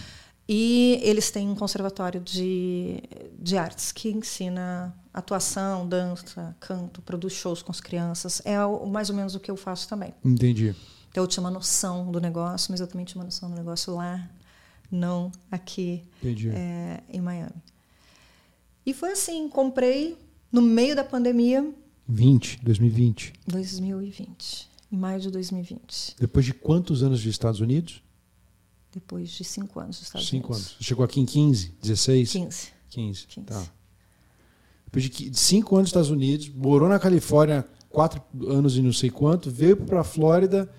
[0.49, 3.03] E eles têm um conservatório de,
[3.39, 8.43] de artes que ensina atuação, dança, canto, produz shows com as crianças.
[8.45, 10.13] É o, mais ou menos o que eu faço também.
[10.25, 10.75] Entendi.
[11.11, 13.95] Então eu tinha uma noção do negócio, mas eu também tinha uma noção do negócio
[13.95, 14.29] lá,
[14.91, 17.63] não aqui é, em Miami.
[18.85, 20.19] E foi assim, comprei
[20.51, 21.73] no meio da pandemia.
[22.09, 23.33] 20, 2020.
[23.47, 26.17] 2020, em maio de 2020.
[26.19, 28.03] Depois de quantos anos de Estados Unidos?
[28.93, 30.67] Depois de cinco anos nos Estados cinco Unidos.
[30.67, 30.87] Cinco anos.
[30.87, 32.33] Chegou aqui em 15, 16?
[32.33, 32.73] 15.
[32.91, 33.27] 15.
[33.27, 33.47] 15.
[33.47, 33.63] Tá.
[34.85, 39.11] Depois de cinco anos nos Estados Unidos, morou na Califórnia quatro anos e não sei
[39.11, 40.71] quanto, veio para a Flórida,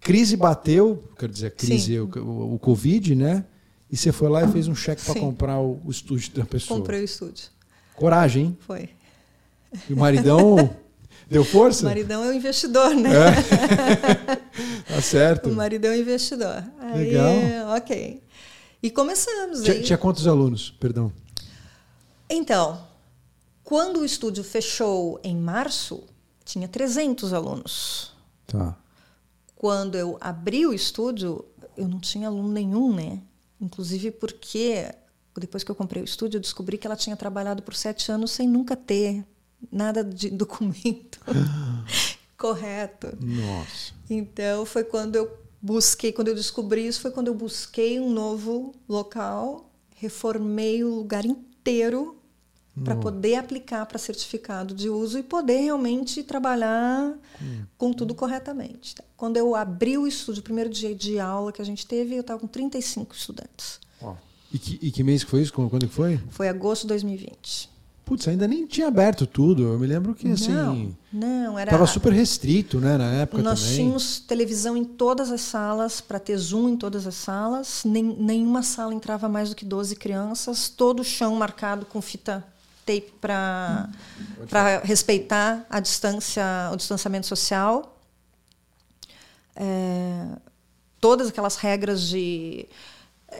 [0.00, 3.44] crise bateu, quer dizer, crise, o, o, o, Covid, né?
[3.90, 6.78] E você foi lá e fez um cheque para comprar o, o, estúdio da pessoa.
[6.78, 7.48] Comprei o estúdio.
[7.94, 8.58] Coragem, hein?
[8.60, 8.88] Foi.
[9.88, 10.76] E o maridão
[11.28, 11.82] Deu força?
[11.82, 13.10] O maridão é um investidor, né?
[13.10, 14.36] É.
[14.94, 15.48] tá certo.
[15.48, 16.64] O maridão é um investidor.
[16.78, 17.76] Aí, Legal.
[17.76, 18.22] Ok.
[18.80, 19.62] E começamos.
[19.62, 19.82] Tinha, aí...
[19.82, 20.70] tinha quantos alunos?
[20.78, 21.12] Perdão.
[22.30, 22.80] Então,
[23.64, 26.04] quando o estúdio fechou em março,
[26.44, 28.12] tinha 300 alunos.
[28.46, 28.76] Tá.
[29.56, 31.44] Quando eu abri o estúdio,
[31.76, 33.20] eu não tinha aluno nenhum, né?
[33.60, 34.94] Inclusive porque
[35.36, 38.30] depois que eu comprei o estúdio, eu descobri que ela tinha trabalhado por sete anos
[38.30, 39.24] sem nunca ter
[39.70, 41.20] nada de documento
[42.36, 43.08] correto.
[43.20, 43.92] Nossa.
[44.08, 48.74] Então foi quando eu busquei, quando eu descobri isso, foi quando eu busquei um novo
[48.88, 52.16] local, reformei o lugar inteiro
[52.84, 57.64] para poder aplicar para certificado de uso e poder realmente trabalhar hum.
[57.78, 58.94] com tudo corretamente.
[59.16, 62.20] Quando eu abri o estúdio, o primeiro dia de aula que a gente teve, eu
[62.20, 63.80] estava com 35 estudantes.
[64.00, 64.14] Oh.
[64.52, 65.52] E, que, e que mês que foi isso?
[65.52, 66.20] Quando foi?
[66.28, 67.70] Foi agosto de 2020.
[68.06, 69.64] Putz, ainda nem tinha aberto tudo.
[69.64, 70.52] Eu me lembro que assim.
[70.52, 71.72] Não, não era.
[71.72, 73.74] Tava super restrito, né, na época Nós também.
[73.74, 77.82] tínhamos televisão em todas as salas, para ter Zoom em todas as salas.
[77.84, 80.68] Nem, nenhuma sala entrava mais do que 12 crianças.
[80.68, 82.46] Todo o chão marcado com fita
[82.86, 83.88] tape para
[84.48, 87.98] para respeitar a distância, o distanciamento social.
[89.56, 90.28] É,
[91.00, 92.68] todas aquelas regras de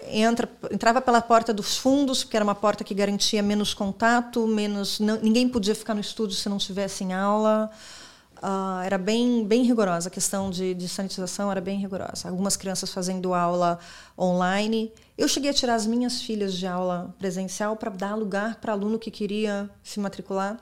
[0.08, 4.98] entra, entrava pela porta dos fundos, porque era uma porta que garantia menos contato, menos
[4.98, 7.70] não, ninguém podia ficar no estúdio se não tivesse em aula.
[8.36, 12.28] Uh, era bem, bem rigorosa, a questão de, de sanitização era bem rigorosa.
[12.28, 13.78] Algumas crianças fazendo aula
[14.18, 14.92] online.
[15.16, 18.98] Eu cheguei a tirar as minhas filhas de aula presencial para dar lugar para aluno
[18.98, 20.58] que queria se matricular.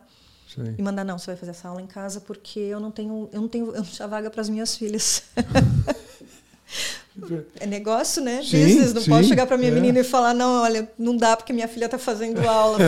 [0.54, 0.74] Sim.
[0.78, 3.40] E mandar, não, você vai fazer essa aula em casa porque eu não tenho, eu
[3.40, 5.24] não tenho, eu não tinha vaga para as minhas filhas.
[7.60, 8.42] É negócio, né?
[8.42, 8.94] Sim, Business.
[8.94, 9.74] Não sim, posso chegar para minha é.
[9.74, 12.78] menina e falar, não, olha, não dá porque minha filha está fazendo aula.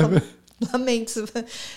[0.72, 1.10] Lamento,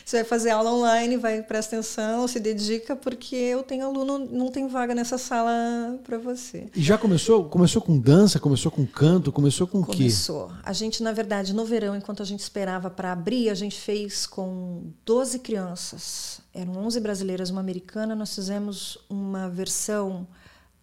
[0.06, 4.50] você vai fazer aula online, vai presta atenção, se dedica, porque eu tenho aluno, não
[4.50, 6.68] tem vaga nessa sala para você.
[6.74, 7.44] E já começou?
[7.44, 9.98] Começou com dança, começou com canto, começou com o quê?
[9.98, 10.50] Começou.
[10.64, 14.26] A gente, na verdade, no verão, enquanto a gente esperava para abrir, a gente fez
[14.26, 16.40] com 12 crianças.
[16.54, 18.16] Eram 11 brasileiras, uma americana.
[18.16, 20.26] Nós fizemos uma versão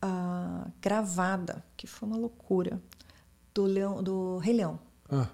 [0.07, 2.81] uh, gravada, que foi uma loucura,
[3.55, 4.79] do, Leão, do Rei Leão.
[5.11, 5.29] Ah.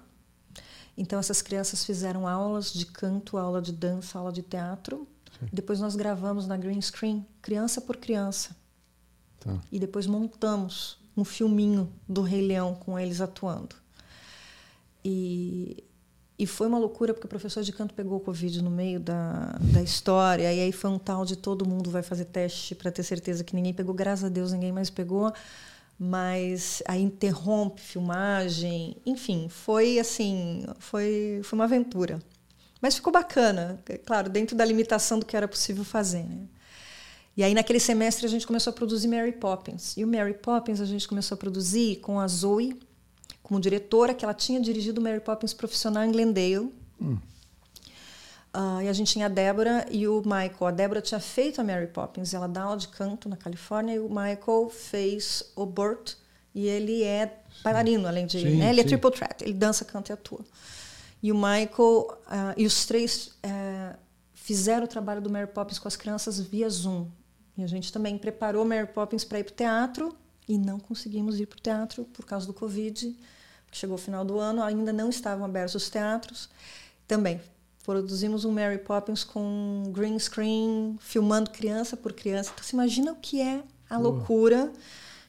[0.97, 5.07] Então essas crianças fizeram aulas de canto, aula de dança, aula de teatro.
[5.39, 5.47] Sim.
[5.51, 8.55] Depois nós gravamos na green screen, criança por criança.
[9.39, 9.59] Tá.
[9.71, 13.75] E depois montamos um filminho do Rei Leão com eles atuando.
[15.03, 15.83] E,
[16.43, 19.57] e foi uma loucura porque o professor de canto pegou o Covid no meio da,
[19.59, 23.03] da história, e aí foi um tal de todo mundo vai fazer teste para ter
[23.03, 23.93] certeza que ninguém pegou.
[23.93, 25.33] Graças a Deus ninguém mais pegou
[25.97, 32.19] mas aí interrompe filmagem, enfim, foi assim, foi, foi uma aventura.
[32.81, 36.23] Mas ficou bacana, é claro, dentro da limitação do que era possível fazer.
[36.23, 36.47] Né?
[37.37, 39.95] E aí naquele semestre a gente começou a produzir Mary Poppins.
[39.95, 42.77] E o Mary Poppins a gente começou a produzir com a Zoe
[43.43, 46.73] como diretora, que ela tinha dirigido Mary Poppins profissional em Glendale.
[46.99, 47.17] Hum.
[48.55, 50.67] Uh, e a gente tinha a Débora e o Michael.
[50.67, 53.99] A Débora tinha feito a Mary Poppins, ela dá aula de canto na Califórnia, e
[53.99, 56.13] o Michael fez o Burt,
[56.53, 58.39] e ele é bailarino, além de.
[58.39, 58.69] Sim, né?
[58.69, 60.41] Ele é triple threat, ele dança, canta e atua.
[61.21, 63.97] E o Michael uh, e os três uh,
[64.33, 67.07] fizeram o trabalho do Mary Poppins com as crianças via Zoom.
[67.57, 70.15] E a gente também preparou Mary Poppins para ir para o teatro
[70.47, 73.15] e não conseguimos ir para o teatro por causa do Covid.
[73.73, 76.49] Chegou o final do ano, ainda não estavam abertos os teatros.
[77.07, 77.41] Também
[77.83, 82.51] Produzimos um Mary Poppins com green screen, filmando criança por criança.
[82.53, 84.71] Então, você imagina o que é a loucura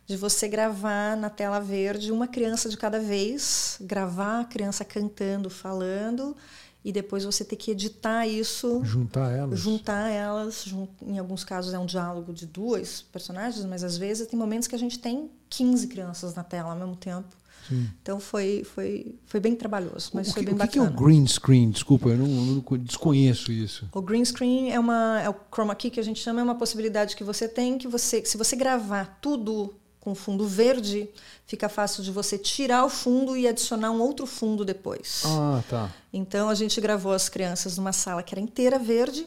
[0.06, 5.50] de você gravar na tela verde uma criança de cada vez, gravar a criança cantando,
[5.50, 6.36] falando,
[6.84, 8.80] e depois você ter que editar isso.
[8.84, 9.58] Juntar elas.
[9.58, 10.64] Juntar elas.
[11.02, 14.76] Em alguns casos é um diálogo de duas personagens, mas às vezes tem momentos que
[14.76, 17.34] a gente tem 15 crianças na tela ao mesmo tempo.
[17.68, 17.88] Sim.
[18.02, 20.84] Então foi, foi, foi bem trabalhoso, mas o foi que, bem o bacana.
[20.84, 21.70] O que é o green screen?
[21.70, 23.88] Desculpa, eu não, não, desconheço isso.
[23.92, 26.54] O green screen é uma é o chroma key que a gente chama é uma
[26.54, 29.74] possibilidade que você tem que você se você gravar tudo
[30.04, 31.08] com fundo verde,
[31.46, 35.22] fica fácil de você tirar o fundo e adicionar um outro fundo depois.
[35.24, 35.90] Ah, tá.
[36.12, 39.26] Então a gente gravou as crianças numa sala que era inteira verde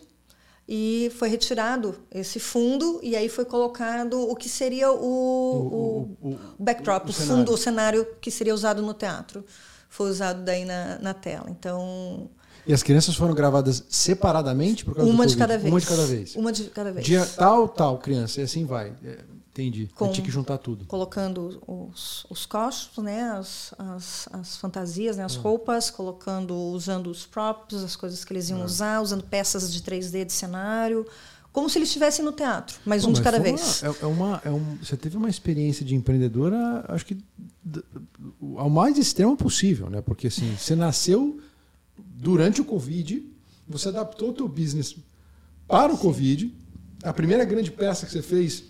[0.67, 6.31] e foi retirado esse fundo e aí foi colocado o que seria o, o, o,
[6.33, 7.53] o backdrop, o, fundo, cenário.
[7.53, 9.45] o cenário que seria usado no teatro.
[9.89, 11.49] Foi usado daí na, na tela.
[11.49, 12.29] Então.
[12.65, 15.71] E as crianças foram gravadas separadamente por causa uma de cada vez.
[15.71, 16.35] Uma de cada vez.
[16.35, 17.05] Uma de cada vez.
[17.05, 18.93] Dia tal, tal, criança, e assim vai.
[19.57, 19.89] Entendi.
[19.95, 20.85] Com, tinha que juntar tudo.
[20.85, 25.39] Colocando os, os costos, né, as, as, as fantasias, né, as ah.
[25.39, 28.65] roupas, colocando, usando os props, as coisas que eles iam ah.
[28.65, 31.07] usar, usando peças de 3D de cenário,
[31.51, 33.81] como se eles estivessem no teatro, mas Pô, um mas de cada vez.
[33.81, 37.17] Uma, é, é, uma, é um, você teve uma experiência de empreendedora, acho que
[38.57, 40.01] ao mais extremo possível, né?
[40.01, 41.39] Porque assim, você nasceu
[41.97, 43.25] durante o Covid,
[43.67, 44.95] você adaptou o teu business
[45.67, 46.53] para o Covid.
[47.03, 48.65] A primeira grande peça que você fez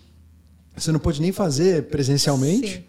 [0.80, 2.76] você não pôde nem fazer presencialmente.
[2.76, 2.84] Sim.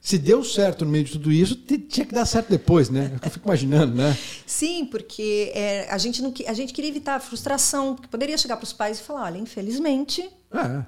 [0.00, 3.18] Se deu certo no meio de tudo isso, tinha que dar certo depois, né?
[3.22, 4.16] Eu fico imaginando, né?
[4.46, 8.56] Sim, porque é, a, gente não, a gente queria evitar a frustração, porque poderia chegar
[8.56, 10.86] para os pais e falar: olha, infelizmente, é.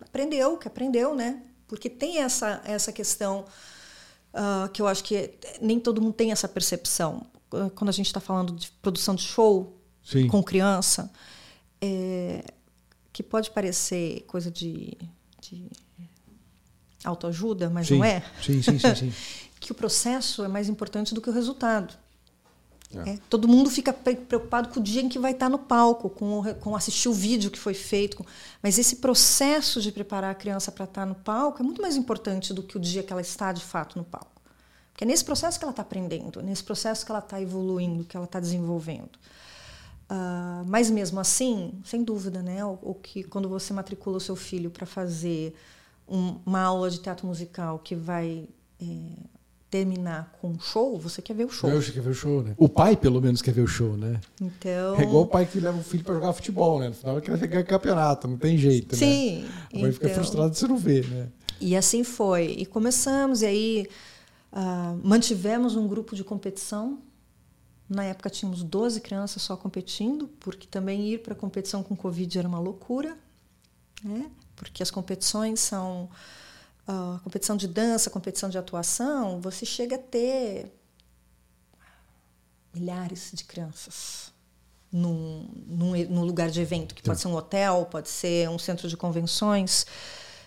[0.00, 1.40] aprendeu, que aprendeu, né?
[1.68, 3.44] Porque tem essa, essa questão
[4.34, 7.24] uh, que eu acho que nem todo mundo tem essa percepção.
[7.76, 10.26] Quando a gente está falando de produção de show Sim.
[10.26, 11.12] com criança,
[11.80, 12.44] é,
[13.12, 14.96] que pode parecer coisa de
[15.50, 15.70] de
[17.04, 18.22] autoajuda, mas sim, não é.
[18.42, 19.12] Sim, sim, sim, sim.
[19.58, 21.94] que o processo é mais importante do que o resultado.
[22.94, 23.10] É.
[23.10, 23.18] É.
[23.28, 26.74] Todo mundo fica preocupado com o dia em que vai estar no palco, com, com
[26.74, 28.16] assistir o vídeo que foi feito.
[28.16, 28.24] Com...
[28.62, 32.52] Mas esse processo de preparar a criança para estar no palco é muito mais importante
[32.52, 34.40] do que o dia que ela está de fato no palco.
[34.92, 38.04] Porque é nesse processo que ela está aprendendo, é nesse processo que ela está evoluindo,
[38.04, 39.10] que ela está desenvolvendo.
[40.10, 42.64] Uh, mas mesmo assim, sem dúvida, né?
[42.64, 45.54] O, o que quando você matricula o seu filho para fazer
[46.08, 48.48] um, uma aula de teatro musical que vai
[48.82, 48.86] é,
[49.70, 51.70] terminar com um show, você quer ver o show.
[51.70, 52.54] Você quer ver o show, né?
[52.56, 54.20] O pai, pelo menos, quer ver o show, né?
[54.40, 54.96] Então...
[54.96, 56.88] É igual o pai que leva o filho para jogar futebol, né?
[56.88, 59.48] No final quer ganhar campeonato, não tem jeito, Sim, né?
[59.72, 59.92] A mãe então...
[59.92, 61.28] fica frustrada se não vê, né?
[61.60, 62.46] E assim foi.
[62.58, 63.86] E começamos, e aí
[64.52, 66.98] uh, mantivemos um grupo de competição
[67.90, 72.38] na época tínhamos 12 crianças só competindo, porque também ir para a competição com Covid
[72.38, 73.18] era uma loucura,
[74.04, 74.30] né?
[74.54, 76.08] porque as competições são.
[76.88, 80.72] Uh, competição de dança, competição de atuação, você chega a ter
[82.74, 84.32] milhares de crianças
[84.90, 87.22] num, num, num lugar de evento, que pode tá.
[87.22, 89.86] ser um hotel, pode ser um centro de convenções.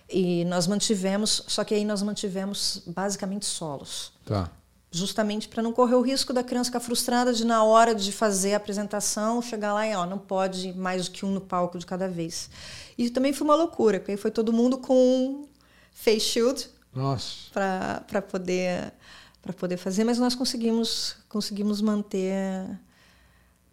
[0.10, 4.12] E nós mantivemos, só que aí nós mantivemos basicamente solos.
[4.26, 4.52] Tá
[4.94, 8.54] justamente para não correr o risco da criança ficar frustrada de na hora de fazer
[8.54, 11.86] a apresentação chegar lá e ó, não pode mais do que um no palco de
[11.86, 12.50] cada vez.
[12.96, 15.48] E também foi uma loucura, porque aí foi todo mundo com
[15.92, 16.70] face shield
[17.52, 18.94] para poder
[19.42, 22.80] para poder fazer, mas nós conseguimos conseguimos manter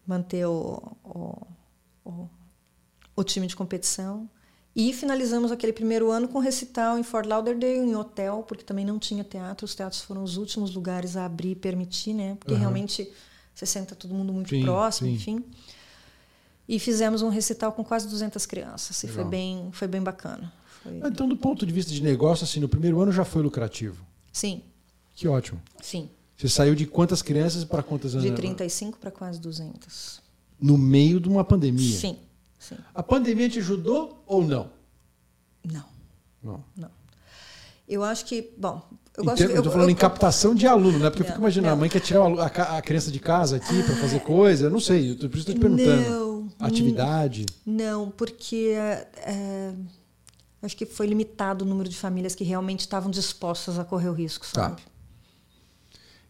[0.07, 1.47] manter o, o,
[2.03, 2.29] o,
[3.15, 4.29] o time de competição
[4.81, 8.99] e finalizamos aquele primeiro ano com recital em Fort Lauderdale, em hotel, porque também não
[8.99, 9.67] tinha teatro.
[9.67, 12.35] Os teatros foram os últimos lugares a abrir e permitir, né?
[12.41, 12.61] Porque uhum.
[12.61, 13.07] realmente
[13.55, 15.15] você senta todo mundo muito sim, próximo, sim.
[15.17, 15.45] enfim.
[16.67, 19.05] E fizemos um recital com quase 200 crianças.
[19.05, 20.51] E foi bem, foi bem bacana.
[20.83, 20.97] Foi...
[21.05, 24.03] Então, do ponto de vista de negócio, assim, no primeiro ano já foi lucrativo?
[24.33, 24.63] Sim.
[25.15, 25.61] Que ótimo.
[25.83, 26.09] Sim.
[26.39, 28.25] Você saiu de quantas crianças para quantas anos?
[28.25, 30.23] De 35 para quase 200.
[30.59, 31.99] No meio de uma pandemia?
[31.99, 32.17] Sim.
[32.61, 32.77] Sim.
[32.95, 34.71] A pandemia te ajudou ou não?
[35.65, 35.85] Não.
[36.43, 36.65] Não.
[36.77, 36.91] Não.
[37.89, 40.99] Eu acho que, bom, eu gosto de, eu tô falando eu, em captação de aluno,
[40.99, 41.11] né?
[41.11, 41.75] Porque não, eu fico imaginando, não.
[41.75, 44.79] a mãe quer tirar a, a criança de casa aqui para fazer coisa, eu não
[44.79, 46.09] sei, eu por isso estou te perguntando.
[46.09, 47.47] Não, Atividade?
[47.65, 49.73] Não, porque é,
[50.63, 54.13] acho que foi limitado o número de famílias que realmente estavam dispostas a correr o
[54.13, 54.63] risco, tá.
[54.63, 54.83] sabe?
[54.83, 54.91] Tá.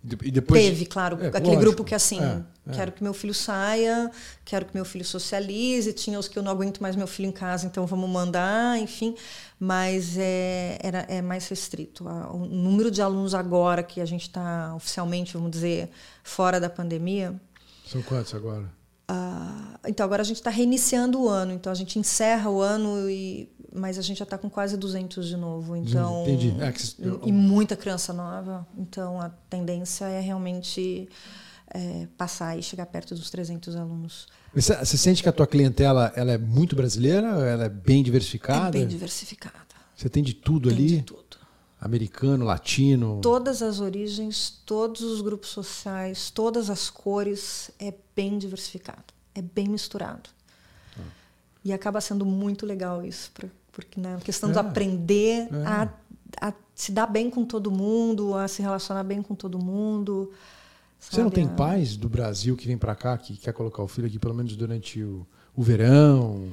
[0.03, 2.73] E depois, Teve, claro, é, aquele lógico, grupo que assim, é, é.
[2.73, 4.11] quero que meu filho saia,
[4.47, 7.33] quero que meu filho socialize, tinha os que eu não aguento mais meu filho em
[7.33, 9.15] casa, então vamos mandar, enfim,
[9.59, 12.09] mas é, era, é mais restrito.
[12.09, 15.91] O número de alunos agora que a gente está oficialmente, vamos dizer,
[16.25, 17.39] fora da pandemia.
[17.87, 18.80] São quantos agora?
[19.11, 23.11] Uh, então agora a gente está reiniciando o ano, então a gente encerra o ano
[23.11, 25.77] e mas a gente já está com quase 200 de novo.
[25.77, 26.55] Então, Entendi.
[26.61, 26.73] É
[27.25, 28.67] E muita criança nova.
[28.77, 31.09] Então, a tendência é realmente
[31.73, 34.27] é, passar e chegar perto dos 300 alunos.
[34.55, 37.29] Você, você, sente que a tua clientela ela é muito brasileira?
[37.29, 38.77] Ela é bem diversificada?
[38.77, 39.55] É bem diversificada.
[39.95, 40.87] Você tem de tudo tem ali?
[40.97, 41.30] de tudo.
[41.81, 43.21] Americano, latino?
[43.23, 47.71] Todas as origens, todos os grupos sociais, todas as cores.
[47.79, 49.15] É bem diversificado.
[49.35, 50.29] É bem misturado.
[50.99, 51.03] Ah.
[51.65, 54.53] E acaba sendo muito legal isso para porque né, a questão é.
[54.53, 55.67] de aprender é.
[55.67, 55.89] a,
[56.41, 60.31] a, se dar bem com todo mundo, a se relacionar bem com todo mundo.
[60.99, 61.17] Sabe?
[61.17, 64.07] Você não tem pais do Brasil que vem para cá, que quer colocar o filho
[64.07, 66.49] aqui pelo menos durante o, o verão?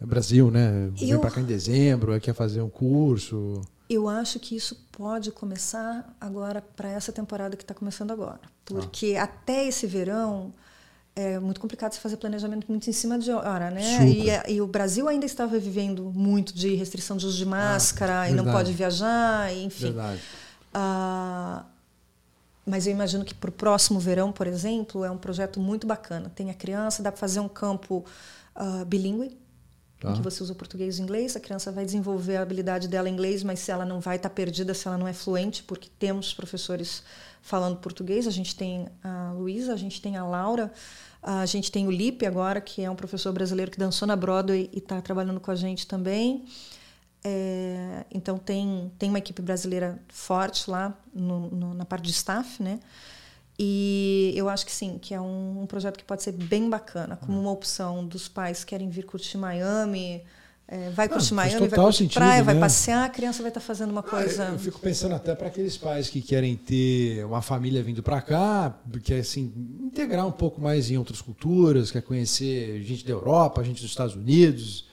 [0.00, 0.90] É Brasil, né?
[0.92, 3.60] Vem eu, para cá em dezembro, quer fazer um curso.
[3.88, 9.16] Eu acho que isso pode começar agora para essa temporada que está começando agora, porque
[9.18, 9.24] ah.
[9.24, 10.52] até esse verão
[11.16, 14.06] é muito complicado se fazer planejamento muito em cima de hora, né?
[14.06, 18.20] E, e, o Brasil ainda estava vivendo muito de restrição de uso de ah, máscara
[18.20, 19.86] ah, e não pode viajar, enfim.
[19.86, 20.20] Verdade.
[20.72, 21.64] Ah,
[22.68, 26.30] mas eu imagino que para o próximo verão, por exemplo, é um projeto muito bacana.
[26.34, 28.04] Tem a criança, dá para fazer um campo
[28.54, 29.36] uh, bilíngue,
[30.00, 30.10] tá.
[30.10, 31.36] em que você usa português e inglês.
[31.36, 34.28] A criança vai desenvolver a habilidade dela em inglês, mas se ela não vai estar
[34.28, 37.02] tá perdida, se ela não é fluente, porque temos professores
[37.42, 38.26] falando português.
[38.26, 40.72] A gente tem a Luísa, a gente tem a Laura.
[41.22, 44.70] A gente tem o Lipe agora, que é um professor brasileiro que dançou na Broadway
[44.72, 46.44] e está trabalhando com a gente também.
[47.24, 52.62] É, então tem, tem uma equipe brasileira forte lá no, no, na parte de staff,
[52.62, 52.78] né?
[53.58, 57.16] E eu acho que sim, que é um, um projeto que pode ser bem bacana,
[57.16, 60.22] como uma opção dos pais que querem vir curtir Miami,
[60.70, 62.42] é, vai curtir ah, Miami, vai curtir sentido, praia, né?
[62.44, 64.50] vai passear, a criança vai estar tá fazendo uma coisa.
[64.50, 68.20] Ah, eu fico pensando até para aqueles pais que querem ter uma família vindo para
[68.20, 73.64] cá, que assim integrar um pouco mais em outras culturas, quer conhecer gente da Europa,
[73.64, 74.86] gente dos Estados Unidos,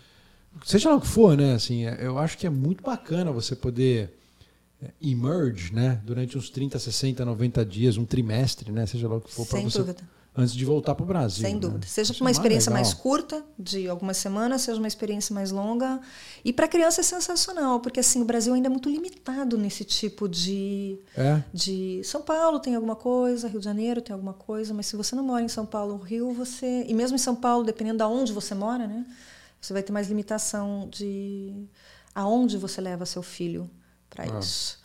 [0.64, 1.54] seja lá o que for, né?
[1.54, 4.25] Assim, é, eu acho que é muito bacana você poder é,
[5.02, 6.02] emerge, né?
[6.04, 8.86] Durante uns 30, 60, 90 dias, um trimestre, né?
[8.86, 9.80] Seja lá o que for para você.
[9.80, 11.44] Dúvida antes de voltar para o Brasil.
[11.44, 11.60] Sem né?
[11.60, 11.88] dúvida.
[11.88, 16.00] Seja uma experiência mais, mais curta, de algumas semanas, seja uma experiência mais longa.
[16.44, 20.28] E para criança é sensacional, porque assim o Brasil ainda é muito limitado nesse tipo
[20.28, 21.42] de, é.
[21.54, 22.02] de.
[22.04, 25.24] São Paulo tem alguma coisa, Rio de Janeiro tem alguma coisa, mas se você não
[25.24, 26.86] mora em São Paulo ou Rio, você.
[26.88, 29.06] E mesmo em São Paulo, dependendo de onde você mora, né?
[29.62, 31.54] Você vai ter mais limitação de
[32.14, 33.70] aonde você leva seu filho
[34.16, 34.40] para ah.
[34.40, 34.80] isso.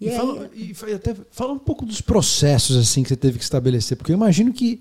[0.00, 3.44] E, e, fala, e até fala um pouco dos processos assim que você teve que
[3.44, 4.80] estabelecer, porque eu imagino que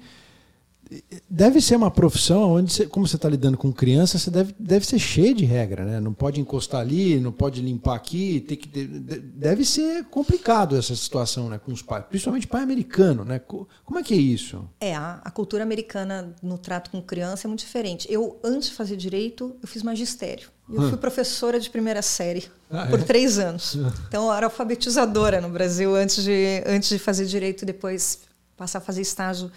[1.30, 4.86] deve ser uma profissão onde, você, como você está lidando com criança, você deve, deve
[4.86, 6.00] ser cheio de regra, né?
[6.00, 11.50] Não pode encostar ali, não pode limpar aqui, tem que deve ser complicado essa situação,
[11.50, 13.40] né, com os pais, principalmente pai americano, né?
[13.40, 14.68] Como é que é isso?
[14.80, 18.08] É a, a cultura americana no trato com criança é muito diferente.
[18.10, 20.50] Eu antes de fazer direito, eu fiz magistério.
[20.72, 23.04] Eu fui professora de primeira série ah, por é?
[23.04, 23.76] três anos.
[24.08, 28.20] Então, eu era alfabetizadora no Brasil antes de, antes de fazer direito e depois
[28.56, 29.52] passar a fazer estágio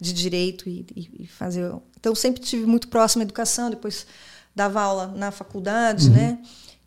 [0.00, 0.86] de direito e,
[1.18, 1.72] e, fazer.
[1.98, 4.06] Então, sempre tive muito próximo à educação, depois
[4.54, 6.14] dava aula na faculdade, uhum.
[6.14, 6.38] né?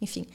[0.02, 0.26] Enfim.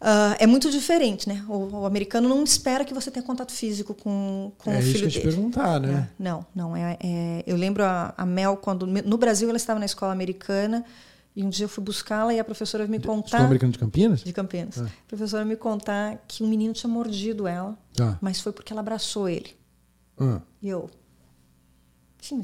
[0.00, 1.44] Uh, é muito diferente, né?
[1.48, 5.06] O, o, americano não espera que você tenha contato físico com, com é o filho
[5.06, 5.20] isso que dele.
[5.20, 6.08] te perguntar, né?
[6.08, 6.76] É, não, não.
[6.76, 10.84] É, é, eu lembro a, a Mel, quando no Brasil ela estava na escola americana
[11.34, 13.28] e um dia eu fui buscá-la e a professora me contar.
[13.28, 14.22] Escola Americana de Campinas?
[14.22, 14.78] De Campinas.
[14.78, 14.84] Ah.
[14.84, 18.18] A professora me contar que um menino tinha mordido ela Tá.
[18.20, 19.54] Mas foi porque ela abraçou ele.
[20.18, 20.40] Ah.
[20.60, 20.88] E eu.
[22.20, 22.40] Sim,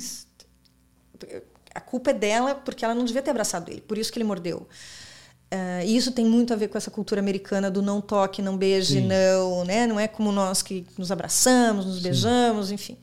[1.75, 4.25] a culpa é dela porque ela não devia ter abraçado ele, por isso que ele
[4.25, 4.67] mordeu.
[5.51, 8.57] Uh, e isso tem muito a ver com essa cultura americana do não toque, não
[8.57, 9.07] beije, Sim.
[9.07, 9.87] não, né?
[9.87, 12.99] Não é como nós que nos abraçamos, nos beijamos, enfim.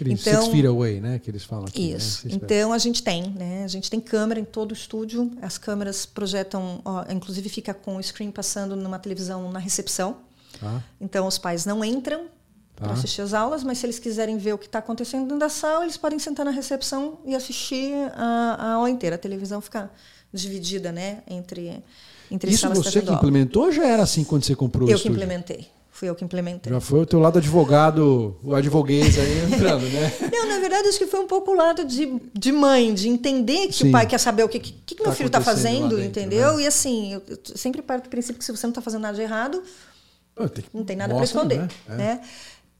[0.00, 1.18] Então- six feet away, né?
[1.18, 1.90] Que eles falam aqui.
[1.92, 1.96] né?
[1.98, 2.22] Isso.
[2.22, 2.34] Pés.
[2.34, 3.64] Então a gente tem, né?
[3.64, 5.30] A gente tem câmera em todo o estúdio.
[5.42, 10.16] As câmeras projetam, ó, inclusive fica com o screen passando numa televisão na recepção.
[10.60, 10.82] Tá?
[11.00, 12.26] Então os pais não entram
[12.76, 12.84] Tá.
[12.86, 15.48] para assistir as aulas, mas se eles quiserem ver o que está acontecendo dentro da
[15.48, 19.14] sala, eles podem sentar na recepção e assistir a, a aula inteira.
[19.14, 19.88] A televisão fica
[20.32, 21.82] dividida, né, entre
[22.30, 25.02] entre Isso você que implementou ou já era assim quando você comprou o Eu que
[25.02, 25.14] estúdio?
[25.22, 25.68] implementei.
[25.96, 26.72] Fui eu que implementei.
[26.72, 30.12] Já foi o teu lado advogado, o advoguês aí entrando, né?
[30.32, 33.68] Não, na verdade, acho que foi um pouco o lado de, de mãe, de entender
[33.68, 33.88] que Sim.
[33.90, 36.56] o pai quer saber o que, que, que meu Tá filho está fazendo, dentro, entendeu?
[36.56, 36.64] né?
[36.64, 39.14] E assim, eu, eu sempre parto do princípio que se você não está fazendo nada
[39.14, 39.62] de errado,
[40.36, 41.58] tem que- não tem nada para esconder.
[41.60, 41.68] né?
[41.88, 41.94] É.
[41.94, 42.20] Né?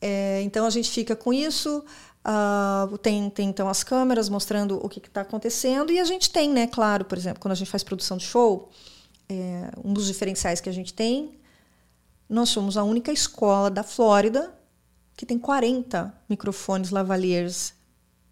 [0.02, 1.84] É, então a gente fica com isso.
[2.24, 6.50] ah, tem, tem então as câmeras mostrando o que está acontecendo e a gente tem,
[6.50, 6.66] né?
[6.66, 8.70] Claro, por exemplo, quando a gente faz produção de show,
[9.28, 11.30] é, um dos diferenciais que a gente tem,
[12.28, 14.52] nós somos a única escola da Flórida
[15.16, 17.72] que tem 40 microfones lavaliers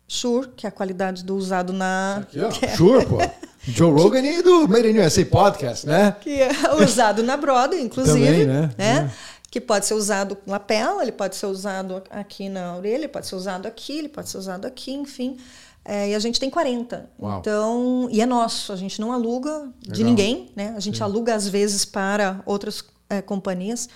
[0.09, 2.51] Shure, que é a qualidade do usado na Aqui, ó.
[2.76, 3.18] Sure, pô.
[3.64, 6.16] Joe Rogan e do Made in USA Podcast, né?
[6.20, 6.51] que é
[6.82, 8.70] usado na Broadway, inclusive, Também, né?
[8.76, 9.12] né?
[9.51, 13.26] Que pode ser usado com lapela, ele pode ser usado aqui na orelha, ele pode
[13.26, 15.38] ser usado aqui, ele pode ser usado aqui, enfim.
[15.84, 17.11] É, e a gente tem 40.
[17.20, 17.38] Uau.
[17.38, 20.07] Então, e é nosso, a gente não aluga de Legal.
[20.07, 20.74] ninguém, né?
[20.76, 22.82] A gente aluga às vezes para outras
[23.12, 23.88] é, companhias,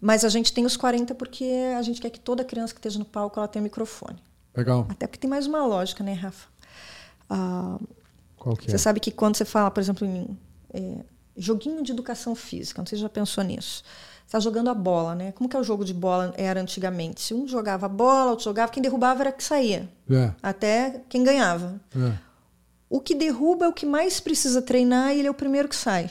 [0.00, 1.44] mas a gente tem os 40 porque
[1.78, 4.18] a gente quer que toda criança que esteja no palco ela tenha microfone.
[4.56, 4.86] Legal.
[4.88, 6.48] Até porque tem mais uma lógica, né, Rafa?
[7.28, 7.78] Ah,
[8.36, 8.70] Qual que é?
[8.70, 10.36] você sabe que quando você fala, por exemplo, em
[10.72, 11.04] é,
[11.36, 13.84] joguinho de educação física, não sei se você já pensou nisso.
[14.26, 15.32] Você está jogando a bola, né?
[15.32, 17.20] Como que é o jogo de bola era antigamente?
[17.20, 19.88] Se um jogava a bola, outro jogava, quem derrubava era que saía.
[20.10, 21.80] É, Até quem ganhava.
[21.96, 22.30] é.
[22.88, 25.76] O que derruba é o que mais precisa treinar e ele é o primeiro que
[25.76, 26.10] sai.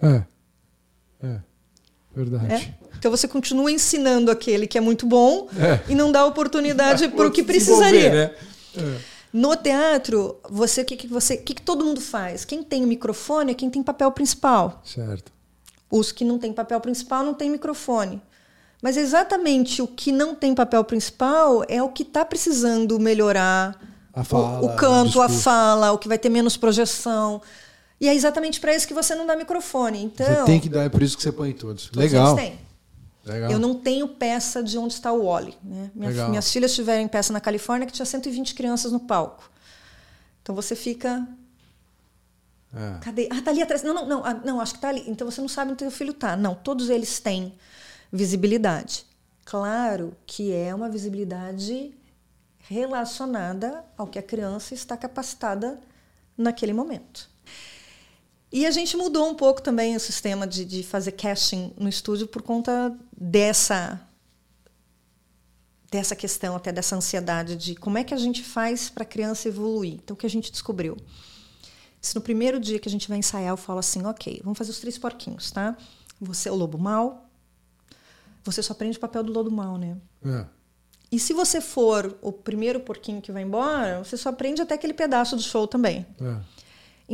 [0.00, 0.22] É.
[1.22, 1.36] É.
[2.14, 2.52] Verdade.
[2.54, 2.74] É?
[2.98, 5.80] Então você continua ensinando aquele que é muito bom É.
[5.90, 8.10] e não dá oportunidade para o que precisaria.
[8.10, 8.34] né?
[8.76, 8.96] É.
[9.32, 12.44] No teatro, você o que, que você, que, que todo mundo faz?
[12.44, 14.82] Quem tem o microfone é quem tem papel principal.
[14.84, 15.32] Certo.
[15.90, 18.20] Os que não têm papel principal não têm microfone.
[18.82, 23.80] Mas exatamente o que não tem papel principal é o que está precisando melhorar
[24.12, 27.40] A o- fala, o, canto, o a fala, o que vai ter menos projeção.
[28.02, 30.02] E é exatamente para isso que você não dá microfone.
[30.02, 31.84] Então, Você tem que dar, é por isso que você põe todos.
[31.86, 32.36] todos Legal.
[32.36, 32.58] eles têm.
[33.24, 33.52] Legal.
[33.52, 35.56] Eu não tenho peça de onde está o Wally.
[35.62, 35.88] Né?
[35.94, 39.48] Minha- minhas filhas tiveram peça na Califórnia que tinha 120 crianças no palco.
[40.42, 41.24] Então você fica.
[42.74, 42.98] É.
[43.02, 43.28] Cadê?
[43.30, 43.84] Ah, tá ali atrás.
[43.84, 45.04] Não, não, não, ah, não, acho que tá ali.
[45.06, 46.36] Então você não sabe onde teu filho tá.
[46.36, 47.54] Não, todos eles têm
[48.12, 49.06] visibilidade.
[49.44, 51.94] Claro que é uma visibilidade
[52.58, 55.78] relacionada ao que a criança está capacitada
[56.36, 57.30] naquele momento.
[58.52, 62.26] E a gente mudou um pouco também o sistema de, de fazer casting no estúdio
[62.26, 64.00] por conta dessa
[65.90, 69.46] dessa questão, até dessa ansiedade de como é que a gente faz para a criança
[69.48, 69.94] evoluir.
[69.94, 70.96] Então, o que a gente descobriu?
[72.00, 74.70] Se no primeiro dia que a gente vai ensaiar, eu falo assim, ok, vamos fazer
[74.70, 75.76] os três porquinhos, tá?
[76.18, 77.28] Você é o lobo mau,
[78.42, 79.98] você só aprende o papel do lobo mau, né?
[80.24, 80.46] É.
[81.10, 84.94] E se você for o primeiro porquinho que vai embora, você só aprende até aquele
[84.94, 86.06] pedaço do show também.
[86.18, 86.40] É.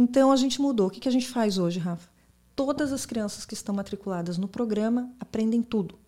[0.00, 0.86] Então a gente mudou.
[0.86, 2.08] O que, que a gente faz hoje, Rafa?
[2.54, 5.98] Todas as crianças que estão matriculadas no programa aprendem tudo.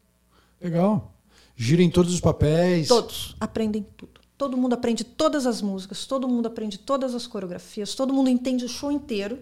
[0.61, 1.12] Legal.
[1.57, 2.86] Gira em todos os papéis.
[2.86, 4.20] Todos aprendem tudo.
[4.38, 8.64] Todo mundo aprende todas as músicas, todo mundo aprende todas as coreografias, todo mundo entende
[8.64, 9.38] o show inteiro.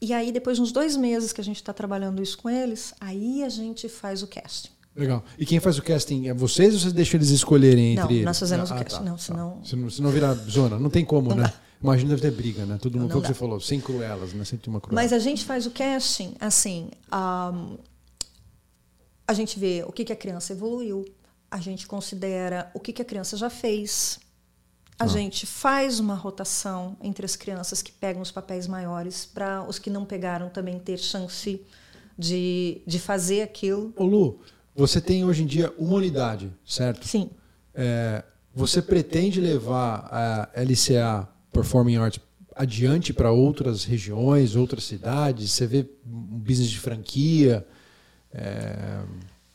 [0.00, 2.92] E aí, depois de uns dois meses que a gente está trabalhando isso com eles,
[2.98, 4.70] aí a gente faz o casting.
[4.96, 5.22] Legal.
[5.38, 8.38] E quem faz o casting é vocês ou vocês deixam eles escolherem entre Não, nós
[8.40, 8.98] fazemos Ah, o casting.
[8.98, 9.22] tá, não, tá.
[9.22, 9.60] senão.
[9.64, 10.78] Senão, senão virar zona.
[10.78, 11.42] Não tem como, Não né?
[11.44, 11.54] dá.
[11.82, 12.78] Imagina deve ter briga, né?
[12.80, 14.44] Todo mundo, foi o que você falou, sem cruelas, né?
[14.44, 14.94] Tem uma cruel.
[14.94, 16.90] Mas a gente faz o casting assim.
[17.10, 17.76] ahm,
[19.26, 21.04] a gente vê o que, que a criança evoluiu,
[21.50, 24.20] a gente considera o que, que a criança já fez.
[24.98, 29.76] A gente faz uma rotação entre as crianças que pegam os papéis maiores para os
[29.78, 31.60] que não pegaram também ter chance
[32.16, 33.92] de, de fazer aquilo.
[33.96, 34.40] Ô Lu,
[34.76, 37.06] você tem hoje em dia uma unidade, certo?
[37.08, 37.30] Sim.
[37.74, 38.22] É,
[38.54, 42.20] você pretende levar a LCA Performing Arts
[42.54, 45.50] adiante para outras regiões, outras cidades?
[45.52, 47.66] Você vê um business de franquia?
[48.32, 49.00] É,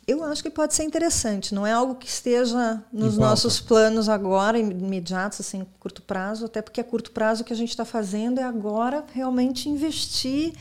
[0.08, 1.54] Eu acho que pode ser interessante.
[1.54, 6.80] Não é algo que esteja nos nossos planos agora, imediatos, assim, curto prazo, até porque
[6.80, 10.54] a curto prazo o que a gente está fazendo é agora realmente investir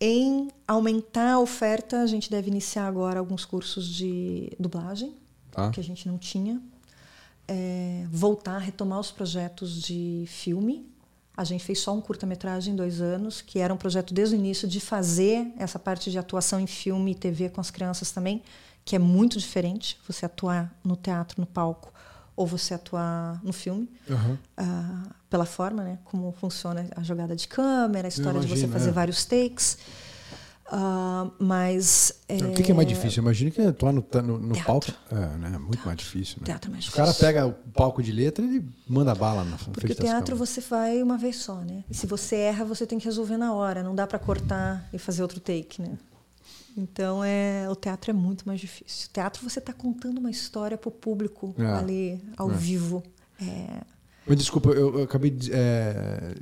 [0.00, 5.14] em aumentar a oferta, a gente deve iniciar agora alguns cursos de dublagem,
[5.50, 5.70] Tá.
[5.70, 6.60] que a gente não tinha.
[7.52, 10.88] É, voltar a retomar os projetos de filme.
[11.36, 14.38] A gente fez só um curta-metragem em dois anos, que era um projeto desde o
[14.38, 18.42] início de fazer essa parte de atuação em filme e TV com as crianças também,
[18.84, 21.92] que é muito diferente você atuar no teatro, no palco,
[22.36, 24.38] ou você atuar no filme, Aham.
[24.56, 25.98] ah, pela forma, né?
[26.04, 28.92] Como funciona a jogada de câmera, a história de você imagino, fazer é.
[28.92, 29.76] vários takes.
[30.72, 32.12] Ah, mas.
[32.28, 33.22] O que, que é mais difícil?
[33.22, 34.64] Imagina que atuar no, no, no Teatro.
[34.64, 34.86] palco.
[35.10, 35.58] É, né?
[35.58, 36.36] Muito mais difícil.
[36.40, 36.44] Né?
[36.46, 37.26] Teatro é mais Se o cara difícil.
[37.28, 40.38] pega o palco de letra, ele manda bala na frente Porque teatro câmeras.
[40.38, 41.82] você vai uma vez só, né?
[41.90, 43.82] E se você erra, você tem que resolver na hora.
[43.82, 45.98] Não dá para cortar e fazer outro take, né?
[46.76, 49.08] Então é o teatro é muito mais difícil.
[49.10, 51.64] O teatro você está contando uma história para o público É.
[51.66, 52.54] ali ao É.
[52.54, 53.02] vivo.
[53.42, 53.80] É,
[54.24, 55.50] Mas desculpa, eu, eu acabei de.
[55.52, 56.34] É,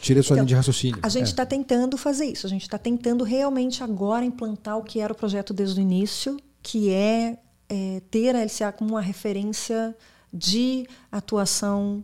[0.00, 0.98] tirei a sua Então, linha de raciocínio.
[1.02, 1.30] A gente É.
[1.30, 2.46] está tentando fazer isso.
[2.46, 6.36] A gente está tentando realmente agora implantar o que era o projeto desde o início,
[6.62, 9.94] que é, é, ter a LCA como uma referência
[10.32, 12.02] de atuação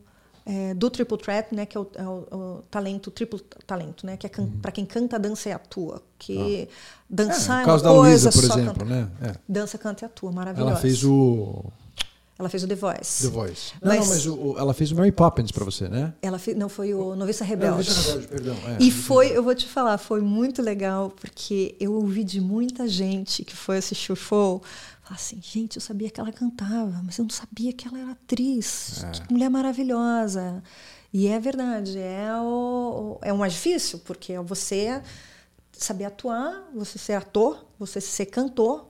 [0.49, 4.17] é, do triple threat, né, que é o, é o- o talento, triplo talento, né,
[4.17, 4.31] que é
[4.63, 6.01] para quem canta, dança e atua.
[6.17, 6.69] Que
[7.11, 7.73] dançar Uhum.
[7.73, 8.85] É, é, uma da coisa, Luísa, por só exemplo, cantar.
[8.87, 9.09] né?
[9.23, 9.35] É.
[9.49, 10.71] Dança, canta e atua, maravilhosa.
[10.71, 11.65] Ela fez o
[12.39, 13.23] Ela fez o The Voice.
[13.23, 13.73] The Voice.
[13.83, 16.13] Não, Mas- não, mas o, ela fez o Mary Poppins pra você, né?
[16.21, 17.89] Ela fez, não foi o Noviça Não, Rebelde.
[17.89, 18.55] eu ver, perdão.
[18.67, 18.77] é.
[18.83, 23.43] E foi, eu vou te falar, foi muito legal, porque eu ouvi de muita gente
[23.43, 24.63] que foi assistir o show,
[25.03, 28.11] falar assim, gente, eu sabia que ela cantava, mas eu não sabia que ela era
[28.13, 29.03] atriz.
[29.27, 30.63] Que mulher maravilhosa.
[31.13, 35.01] E é verdade, é o, é o mais difícil, porque é você
[35.73, 38.87] saber atuar, você ser ator, você ser cantor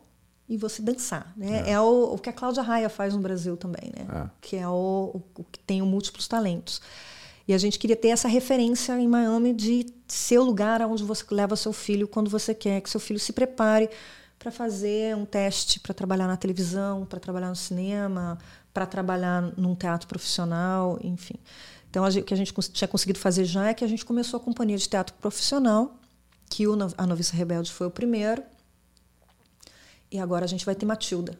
[0.48, 1.32] e você dançar.
[1.36, 1.70] Né?
[1.70, 4.06] É, o, o que a Cláudia Raia faz no Brasil também, né?
[4.08, 4.30] É.
[4.40, 6.80] que é o, o, que tem o múltiplos talentos.
[7.48, 11.24] E a gente queria ter essa referência em Miami de ser o lugar onde você
[11.30, 13.88] leva seu filho quando você quer que seu filho se prepare
[14.38, 18.38] para fazer um teste para trabalhar na televisão, para trabalhar no cinema,
[18.72, 21.34] para trabalhar num teatro profissional, enfim.
[21.88, 24.40] Então o que a gente tinha conseguido fazer já é que a gente começou a
[24.40, 25.96] companhia de teatro profissional,
[26.50, 28.42] que o a Noviça Rebelde foi o primeiro,
[30.10, 31.38] e agora a gente vai ter Matilda.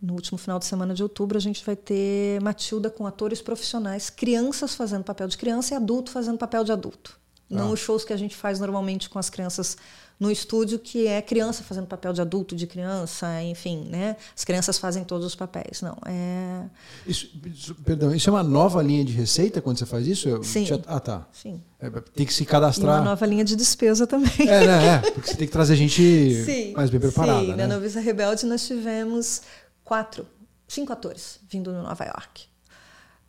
[0.00, 4.10] No último final de semana de outubro, a gente vai ter Matilda com atores profissionais,
[4.10, 7.18] crianças fazendo papel de criança e adulto fazendo papel de adulto.
[7.48, 7.72] Não Ah.
[7.72, 9.76] os shows que a gente faz normalmente com as crianças
[10.20, 14.16] no estúdio, que é criança fazendo papel de adulto, de criança, enfim, né?
[14.36, 15.82] As crianças fazem todos os papéis.
[15.82, 16.64] Não, é.
[17.06, 20.42] Isso, isso- perdão, isso é uma nova linha de receita quando você faz isso?
[20.44, 20.66] Sim.
[20.86, 21.26] ah, tá.
[21.32, 21.60] Sim.
[21.80, 23.02] É, tem que se E uma cadastrar.
[23.04, 24.30] nova linha de despesa também.
[24.40, 24.94] É, né?
[25.04, 27.40] É, porque você tem que trazer gente mais bem preparada.
[27.40, 27.66] Sim, né?
[27.66, 29.42] na Noviça Rebelde nós tivemos
[29.82, 30.24] quatro,
[30.68, 32.44] cinco atores vindo de Nova York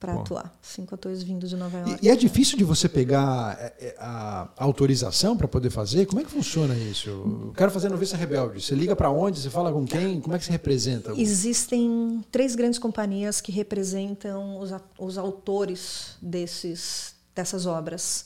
[0.03, 0.53] para atuar.
[0.61, 1.99] Cinco atores vindo de Nova York.
[2.01, 6.05] E, e é difícil de você pegar é, é, a autorização para poder fazer?
[6.05, 7.09] Como é que funciona isso?
[7.09, 8.61] Eu quero fazer noviça rebelde.
[8.61, 9.39] Você liga para onde?
[9.39, 10.19] Você fala com quem?
[10.19, 11.13] Como é que se representa?
[11.15, 18.25] Existem três grandes companhias que representam os, a- os autores desses, dessas obras.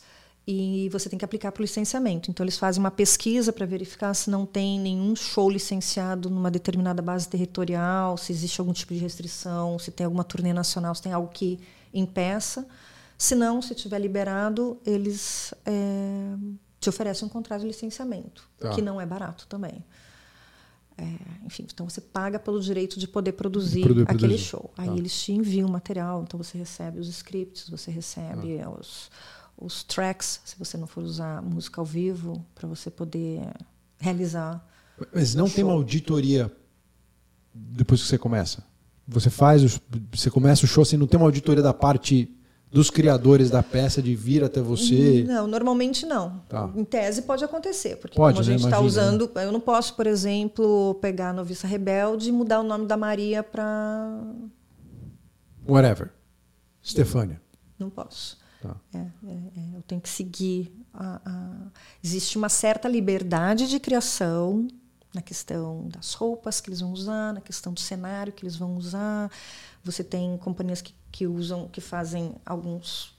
[0.49, 2.31] E você tem que aplicar para o licenciamento.
[2.31, 7.01] Então, eles fazem uma pesquisa para verificar se não tem nenhum show licenciado numa determinada
[7.01, 11.11] base territorial, se existe algum tipo de restrição, se tem alguma turnê nacional, se tem
[11.11, 11.59] algo que
[11.93, 12.65] impeça.
[13.17, 16.35] Se não, se tiver liberado, eles eh,
[16.79, 18.69] te oferecem um contrato de licenciamento, Tá.
[18.69, 19.83] que não é barato também.
[20.97, 21.03] É,
[21.45, 24.37] enfim, então você paga pelo direito de poder produzir Poder aquele produzir.
[24.43, 24.71] show.
[24.77, 24.95] Aí Tá.
[24.95, 28.69] eles te enviam o material, então você recebe os scripts, você recebe Ah.
[28.69, 29.11] os,
[29.57, 33.41] os tracks, se você não for usar música ao vivo, para você poder
[33.99, 34.65] realizar.
[35.13, 36.51] Mas não tem uma auditoria
[37.53, 38.63] depois que você começa?
[39.07, 39.79] Você faz, os-
[40.11, 42.31] você começa o show assim, não tem uma auditoria da parte
[42.69, 45.23] dos criadores da peça de vir até você?
[45.25, 46.39] Não, normalmente não.
[46.49, 46.69] Tá.
[46.75, 48.57] Em tese pode acontecer, porque Pode, como a né?
[48.57, 52.59] gente está Imagina, usando, eu não posso, por exemplo, pegar a Noviça Rebelde e mudar
[52.59, 54.21] o nome da Maria para.
[55.67, 56.11] Whatever.
[56.83, 57.41] Stefânia.
[57.79, 58.37] Não posso.
[58.61, 58.75] Tá.
[58.93, 60.73] É, é, é, eu tenho que seguir.
[60.93, 61.67] A, a-
[62.03, 64.67] Existe uma certa liberdade de criação
[65.13, 68.75] na questão das roupas que eles vão usar, na questão do cenário que eles vão
[68.75, 69.31] usar.
[69.83, 73.15] Você tem companhias que, que usam, que fazem alguns.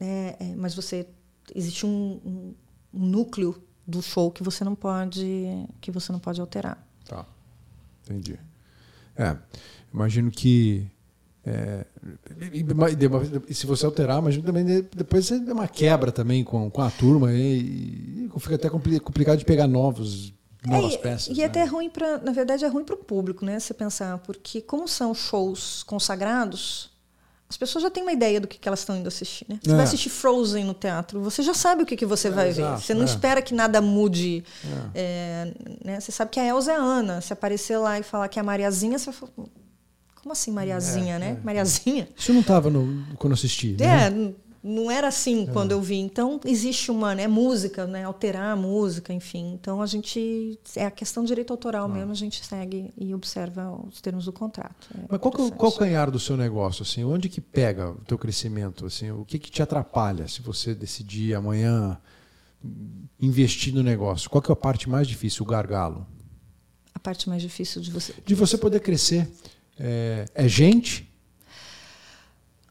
[0.00, 1.06] né, é, mas você
[1.54, 2.54] existe um, um-
[2.94, 6.76] um núcleo do show que você não pode que você não pode alterar.
[7.04, 7.26] Tá.
[8.04, 8.38] Entendi.
[9.16, 9.36] É,
[9.92, 10.86] imagino que.
[11.44, 11.84] É,
[12.52, 12.64] e-
[13.48, 16.82] e- se você alterar, imagino também de- depois você tem uma quebra também com, com
[16.82, 20.32] a turma e, e fica até compli- complicado de pegar novos,
[20.64, 21.36] novas É, peças.
[21.36, 21.44] E né?
[21.46, 23.58] até é ruim para, na verdade, é ruim para o público, né?
[23.58, 26.90] Você pensar, porque como são shows consagrados,
[27.48, 29.58] As pessoas já têm uma ideia do que, que elas estão indo assistir, né?
[29.62, 29.74] Você é.
[29.74, 32.78] vai assistir Frozen no teatro, você já sabe o que, que você é, vai exato,
[32.80, 32.82] ver.
[32.86, 33.04] Você não é.
[33.04, 34.42] espera que nada mude.
[34.94, 35.44] É.
[35.44, 35.54] é.
[35.84, 36.00] né?
[36.00, 37.20] Você sabe que a Elza é a Ana.
[37.20, 39.32] Se aparecer lá e falar que é a Mariazinha, você vai falar,
[40.22, 41.40] como assim Mariazinha, né?
[41.42, 42.08] Mariazinha?
[42.16, 42.70] Isso não estava
[43.18, 43.76] quando assisti.
[43.80, 44.32] É, né?
[44.62, 45.52] não era assim é.
[45.52, 45.96] quando eu vi.
[45.96, 49.52] Então, existe uma né, música, né, alterar a música, enfim.
[49.54, 50.58] Então, a gente.
[50.76, 51.88] É a questão de direito autoral ah.
[51.88, 54.88] mesmo, a gente segue e observa os termos do contrato.
[54.94, 56.82] É Mas qual, que, é qual canhar do seu negócio?
[56.82, 58.86] Assim, onde que pega o teu crescimento?
[58.86, 61.98] Assim, o que, que te atrapalha se você decidir amanhã
[63.20, 64.30] investir no negócio?
[64.30, 66.06] Qual que é a parte mais difícil, o gargalo?
[66.94, 68.14] A parte mais difícil de você.
[68.24, 69.28] De você poder crescer.
[69.84, 71.12] É, é gente?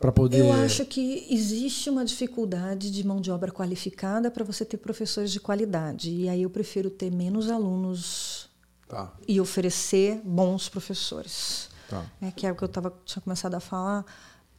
[0.02, 0.40] para poder.
[0.40, 5.32] Eu acho que existe uma dificuldade de mão de obra qualificada para você ter professores
[5.32, 6.10] de qualidade.
[6.10, 8.50] E aí eu prefiro ter menos alunos
[8.90, 9.14] tá.
[9.28, 11.70] e oferecer bons professores.
[11.88, 12.04] Tá.
[12.20, 14.04] É, que é o que eu tava, tinha começado a falar,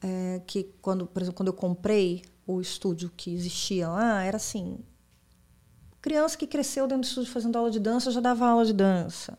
[0.01, 4.79] é, que quando, por exemplo, quando eu comprei o estúdio que existia lá, era assim,
[6.01, 9.37] criança que cresceu dentro do estúdio fazendo aula de dança já dava aula de dança.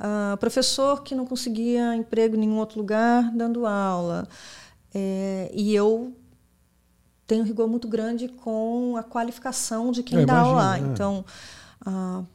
[0.00, 4.26] Uh, professor que não conseguia emprego em nenhum outro lugar dando aula.
[4.94, 6.16] É, e eu
[7.26, 10.76] tenho um rigor muito grande com a qualificação de quem eu dá imagino, aula.
[10.76, 10.80] É.
[10.80, 11.24] Então,
[11.86, 12.26] uh,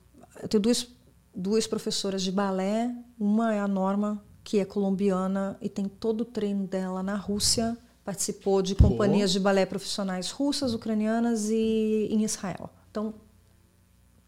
[0.44, 0.88] eu tenho duas,
[1.36, 2.96] duas professoras de balé.
[3.20, 7.76] Uma é a Norma, que é colombiana e tem todo o treino dela na Rússia.
[8.04, 12.70] Participou de companhias de balé profissionais russas, ucranianas e em Israel.
[12.92, 13.16] Então,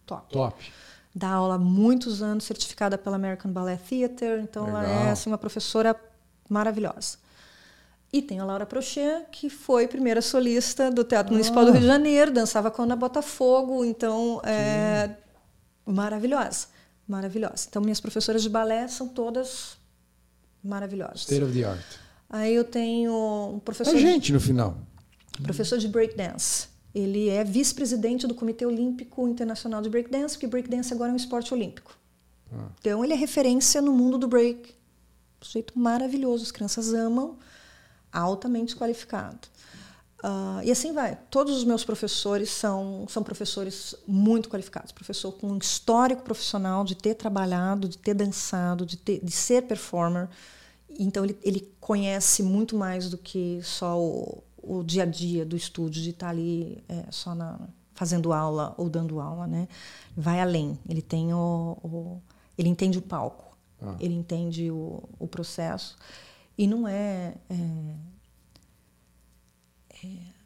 [0.07, 0.33] top.
[0.33, 0.73] Top.
[1.17, 4.39] Dá aula há muitos anos, certificada pela American Ballet Theatre.
[4.39, 4.83] Então, Legal.
[4.83, 5.95] ela é assim, uma professora
[6.47, 7.17] maravilhosa.
[8.13, 11.33] E tem a Laura Prochet, que foi primeira solista do Teatro ah.
[11.33, 15.09] Municipal do Rio de Janeiro, dançava com a Ana Botafogo, então é
[15.83, 16.67] maravilhosa,
[17.07, 17.65] maravilhosa.
[17.67, 19.75] Então minhas professoras de balé são todas
[20.63, 21.21] maravilhosas.
[21.21, 21.85] State of the art.
[22.29, 23.95] Aí eu tenho um professor.
[23.95, 24.77] A gente no final.
[25.41, 26.67] Professor de breakdance.
[26.93, 31.53] Ele é vice-presidente do Comitê Olímpico Internacional de Breakdance, porque breakdance agora é um esporte
[31.53, 31.97] olímpico.
[32.51, 32.69] Ah.
[32.79, 34.73] Então ele é referência no mundo do break.
[35.41, 37.37] Um jeito maravilhoso, as crianças amam
[38.11, 39.47] altamente qualificado.
[40.23, 41.15] Uh, e assim vai.
[41.29, 44.91] Todos os meus professores são, são professores muito qualificados.
[44.91, 49.63] Professor com um histórico profissional de ter trabalhado, de ter dançado, de, ter, de ser
[49.63, 50.27] performer.
[50.97, 55.55] Então, ele, ele conhece muito mais do que só o, o dia a dia do
[55.55, 57.59] estúdio, de estar ali é, só na,
[57.93, 59.47] fazendo aula ou dando aula.
[59.47, 59.67] Né?
[60.15, 60.77] Vai além.
[60.87, 62.21] Ele, tem o, o
[62.57, 63.95] ele entende o palco, ah.
[63.99, 65.97] ele entende o, o processo.
[66.57, 67.95] E não é, é,
[70.03, 70.37] é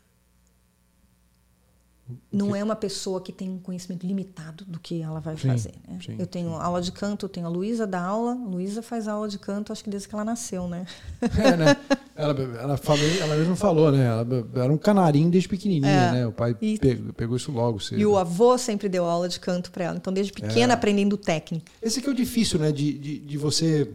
[2.31, 5.73] não é uma pessoa que tem um conhecimento limitado do que ela vai sim, fazer.
[5.87, 5.99] Né?
[6.05, 6.55] Sim, eu tenho sim.
[6.55, 8.33] aula de canto, eu tenho a Luísa da aula.
[8.33, 10.85] Luísa faz aula de canto, acho que desde que ela nasceu, né?
[11.21, 11.77] É, né?
[12.21, 14.05] Ela, ela, falou, ela mesmo falou, né?
[14.05, 14.27] Ela
[14.63, 16.27] era um canarinho desde pequenininha, é, né?
[16.27, 17.99] O pai e, pegou, pegou, isso logo cedo.
[17.99, 19.97] E o avô sempre deu aula de canto para ela.
[19.97, 20.75] Então, desde pequena, é.
[20.75, 21.71] aprendendo técnica.
[21.81, 22.71] Esse aqui é o difícil, né?
[22.71, 23.89] De, de, de você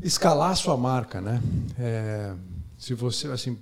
[0.00, 1.42] escalar a sua marca, né?
[1.76, 2.32] É,
[2.78, 3.58] se você, assim,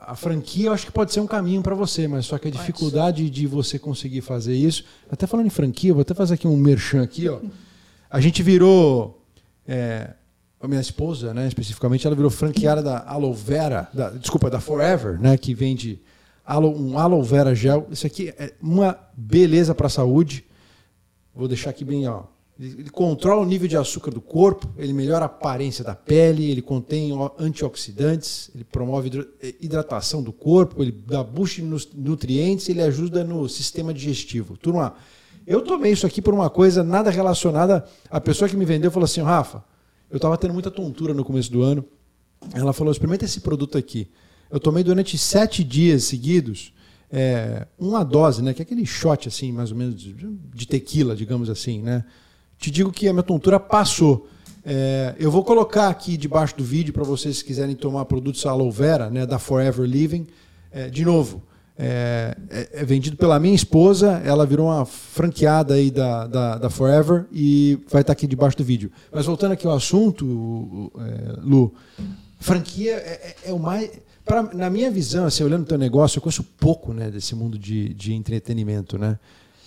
[0.00, 2.50] a franquia eu acho que pode ser um caminho para você, mas só que a
[2.50, 4.84] dificuldade de você conseguir fazer isso.
[5.08, 7.38] Até falando em franquia, vou até fazer aqui um merchan aqui, ó.
[8.10, 9.22] A gente virou
[9.66, 10.14] é,
[10.60, 15.20] a minha esposa, né, especificamente, ela virou franqueada da Aloe Vera, da, desculpa, da Forever,
[15.20, 16.00] né, que vende
[16.44, 17.86] aloe, um Aloe Vera gel.
[17.90, 20.44] Isso aqui é uma beleza para a saúde.
[21.34, 22.24] Vou deixar aqui bem, ó,
[22.58, 26.60] ele controla o nível de açúcar do corpo, ele melhora a aparência da pele, ele
[26.60, 33.22] contém antioxidantes, ele promove eh, hidratação do corpo, ele dá boost nos nutrientes, ele ajuda
[33.22, 34.56] no sistema digestivo.
[34.56, 34.94] Turma,
[35.46, 37.86] eu tomei isso aqui por uma coisa nada relacionada.
[38.10, 39.62] A pessoa que me vendeu falou assim: Rafa,
[40.10, 41.84] eu estava tendo muita tontura no começo do ano.
[42.52, 44.08] Ela falou: experimenta esse produto aqui.
[44.50, 46.72] Eu tomei durante sete dias seguidos
[47.10, 48.54] é, uma dose, né?
[48.54, 52.04] Que é aquele shot assim, mais ou menos de, tequila, digamos assim, né?
[52.58, 54.28] te digo que a minha tontura passou.
[54.64, 58.70] É, eu vou colocar aqui debaixo do vídeo para vocês que quiserem tomar produtos aloe
[58.70, 60.26] vera, né, da Forever Living.
[60.70, 61.42] É, de novo,
[61.80, 66.70] é, é, é, vendido pela minha esposa, ela virou uma franqueada aí da, da, da
[66.70, 68.90] Forever e vai estar tá aqui debaixo do vídeo.
[69.12, 71.72] Mas voltando aqui ao assunto, é, Lu,
[72.40, 73.88] franquia é, é, é, o mais.
[74.24, 77.56] Pra, na minha visão, assim, olhando o teu negócio, eu conheço pouco né, desse mundo
[77.56, 78.98] de, de entretenimento.
[78.98, 79.16] Né?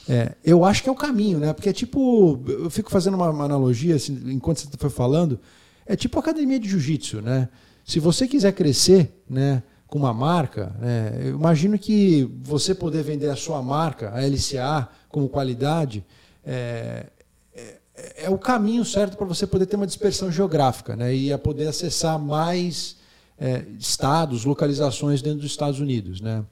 [0.08, 1.54] É, eu acho que é o caminho, né?
[1.54, 5.40] Porque é tipo, eu fico fazendo uma, uma analogia, assim, enquanto você foi falando,
[5.86, 7.48] é tipo academia de jiu-jitsu, né?
[7.86, 13.30] Se você quiser crescer, né, com uma marca, né, eu imagino que você poder vender
[13.30, 16.06] a sua marca, a LCA, como qualidade,
[16.46, 17.08] é,
[17.54, 21.14] é, é o caminho certo para você poder ter uma dispersão geográfica, né?
[21.14, 22.96] E a poder acessar mais
[23.38, 26.22] é, estados, localizações dentro dos Estados Unidos.
[26.22, 26.44] Né?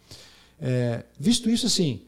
[0.59, 2.01] É, visto isso, assim,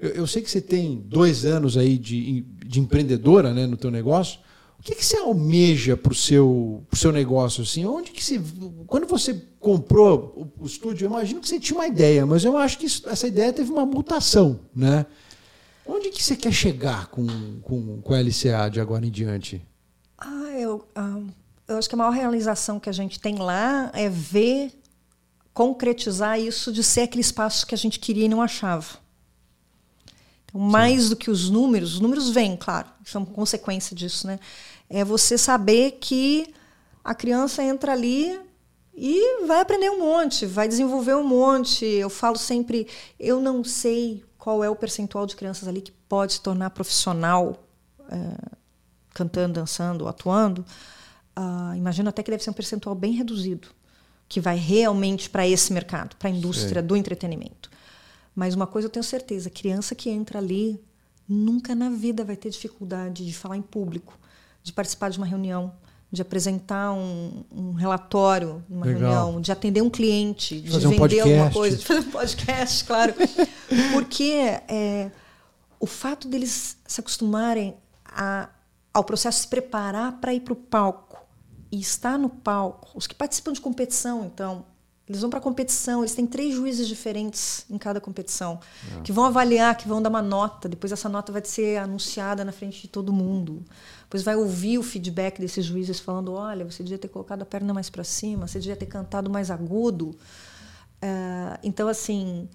[0.00, 3.90] eu, eu, sei que você tem dois anos aí de, de empreendedora né, no teu
[3.90, 4.40] negócio.
[4.78, 7.62] O que, que você almeja para o seu, pro seu negócio?
[7.62, 7.84] Assim?
[7.84, 8.40] Onde que você,
[8.86, 12.56] quando você comprou o, o, estúdio, eu imagino que você tinha uma ideia, mas eu
[12.56, 14.60] acho que isso, essa ideia teve uma mutação.
[14.74, 15.04] Né?
[15.84, 17.26] Onde que você quer chegar com,
[17.62, 19.60] com, com a LCA de agora em diante?
[20.16, 21.20] Ah, eu, ah,
[21.66, 24.72] eu acho que a maior realização que a gente tem lá é ver
[25.52, 29.07] concretizar isso de ser aquele espaço que a gente queria e não achava.
[30.48, 31.08] Então, mais Sim.
[31.10, 34.40] do que os números, os números vêm, claro, são consequência disso, né?
[34.88, 36.52] É você saber que
[37.04, 38.38] a criança entra ali
[38.94, 41.84] e vai aprender um monte, vai desenvolver um monte.
[41.84, 42.86] Eu falo sempre,
[43.20, 47.62] eu não sei qual é o percentual de crianças ali que pode se tornar profissional
[48.10, 48.56] é,
[49.14, 50.64] cantando, dançando, atuando.
[51.38, 53.68] Uh, imagino até que deve ser um percentual bem reduzido,
[54.28, 56.86] que vai realmente para esse mercado, para a indústria Sim.
[56.86, 57.57] do entretenimento.
[58.38, 60.80] Mas uma coisa eu tenho certeza: criança que entra ali
[61.28, 64.16] nunca na vida vai ter dificuldade de falar em público,
[64.62, 65.72] de participar de uma reunião,
[66.08, 69.00] de apresentar um, um relatório numa Legal.
[69.00, 72.84] reunião, de atender um cliente, de, fazer vender um alguma coisa, de fazer um podcast,
[72.84, 73.12] claro.
[73.92, 74.32] Porque
[74.68, 75.10] é,
[75.80, 77.74] o fato deles se acostumarem
[78.04, 78.50] a,
[78.94, 81.26] ao processo de se preparar para ir para o palco
[81.72, 84.64] e estar no palco, os que participam de competição, então,
[85.10, 88.60] eles vão para competição, eles têm três juízes diferentes em cada competição,
[88.98, 89.00] é.
[89.02, 90.68] que vão avaliar, que vão dar uma nota.
[90.68, 93.62] Depois essa nota vai ser anunciada na frente de todo mundo.
[94.02, 97.74] Depois vai ouvir o feedback desses juízes falando: olha, você devia ter colocado a perna
[97.74, 100.16] mais para cima, você devia ter cantado mais agudo.
[101.02, 102.48] Uh, então, assim,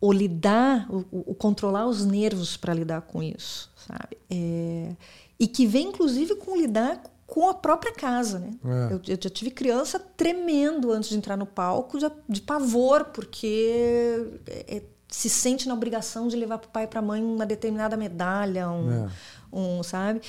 [0.00, 4.16] o lidar, o, o controlar os nervos para lidar com isso, sabe?
[4.30, 4.94] É,
[5.38, 8.54] e que vem, inclusive, com lidar com a própria casa, né?
[8.64, 8.94] É.
[8.94, 14.40] Eu, eu, já tive criança tremendo antes de entrar no palco, de, de pavor, porque
[14.46, 17.22] é, é se sente na obrigação de levar para o pai e para a mãe
[17.22, 19.08] uma determinada medalha, um, é.
[19.52, 20.22] um sabe?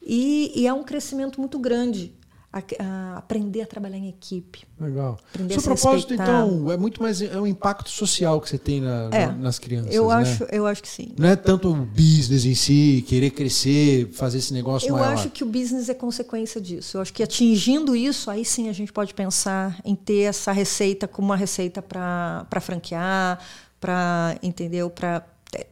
[0.00, 2.14] E, e, é um crescimento muito grande
[2.52, 4.64] a, a aprender a trabalhar em equipe.
[4.78, 5.18] Legal.
[5.30, 6.24] Aprender Seu propósito, respeitar.
[6.24, 9.94] então, é muito mais é um impacto social que você tem na, é, nas crianças.
[9.94, 10.16] Eu né?
[10.16, 11.14] acho, eu acho que sim.
[11.18, 15.06] Não é tanto o business em si, querer crescer, fazer esse negócio eu maior.
[15.06, 16.98] Eu acho que o business é consequência disso.
[16.98, 21.08] Eu acho que atingindo isso, aí sim a gente pode pensar em ter essa receita
[21.08, 23.38] como uma receita para franquear,
[23.80, 25.26] para entendeu, para
[25.56, 25.66] é,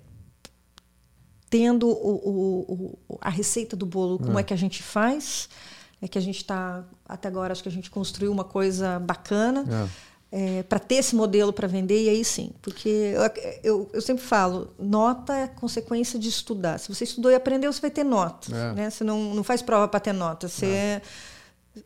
[1.50, 5.46] tendo o, o, o, a receita do bolo, como é, é que a gente faz
[6.02, 9.90] é que a gente está até agora acho que a gente construiu uma coisa bacana
[10.32, 10.58] é.
[10.58, 12.52] é, para ter esse modelo para vender e aí sim.
[12.62, 13.22] Porque eu,
[13.62, 16.78] eu, eu, sempre falo nota é consequência de estudar.
[16.78, 18.72] Se você estudou e aprendeu você vai ter nota é.
[18.72, 18.90] né?
[18.90, 20.48] Você não, não faz prova para ter nota.
[20.48, 21.02] Você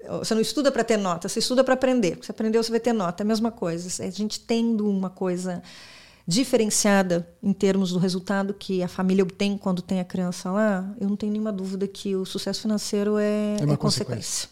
[0.08, 2.16] você não estuda para ter nota você estuda para aprender.
[2.20, 3.22] Você aprendeu você vai ter nota.
[3.22, 4.02] É a mesma coisa.
[4.02, 5.62] A gente tendo uma coisa
[6.26, 11.08] diferenciada em termos do resultado que a família obtém quando tem a criança lá, eu
[11.08, 14.48] não tenho nenhuma dúvida que o sucesso financeiro é, é, é consequência.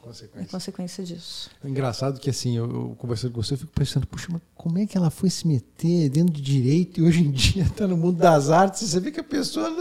[0.00, 0.46] consequência.
[0.46, 1.50] É consequência disso.
[1.64, 4.78] É engraçado que assim, eu, eu conversando com você, eu fico pensando, puxa, mas como
[4.78, 7.96] é que ela foi se meter dentro de direito e hoje em dia está no
[7.96, 8.88] mundo das artes?
[8.88, 9.76] Você vê que a pessoa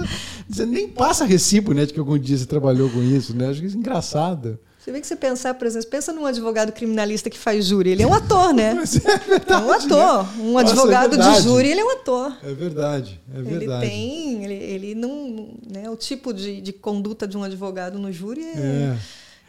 [0.49, 3.49] você nem passa recibo, né, de que algum dia você trabalhou com isso, né?
[3.49, 4.59] Acho que isso é engraçado.
[4.86, 7.89] Você vê que você pensar, por exemplo, pensa num advogado criminalista que faz júri.
[7.89, 8.75] Ele é um ator, né?
[9.03, 10.23] É, verdade, é um ator.
[10.23, 10.43] Né?
[10.43, 12.38] Um Nossa, advogado é de júri, ele é um ator.
[12.43, 13.83] É verdade, é verdade.
[13.83, 15.49] Ele tem, ele, ele não.
[15.67, 18.59] Né, o tipo de, de conduta de um advogado no júri é.
[18.59, 18.97] é.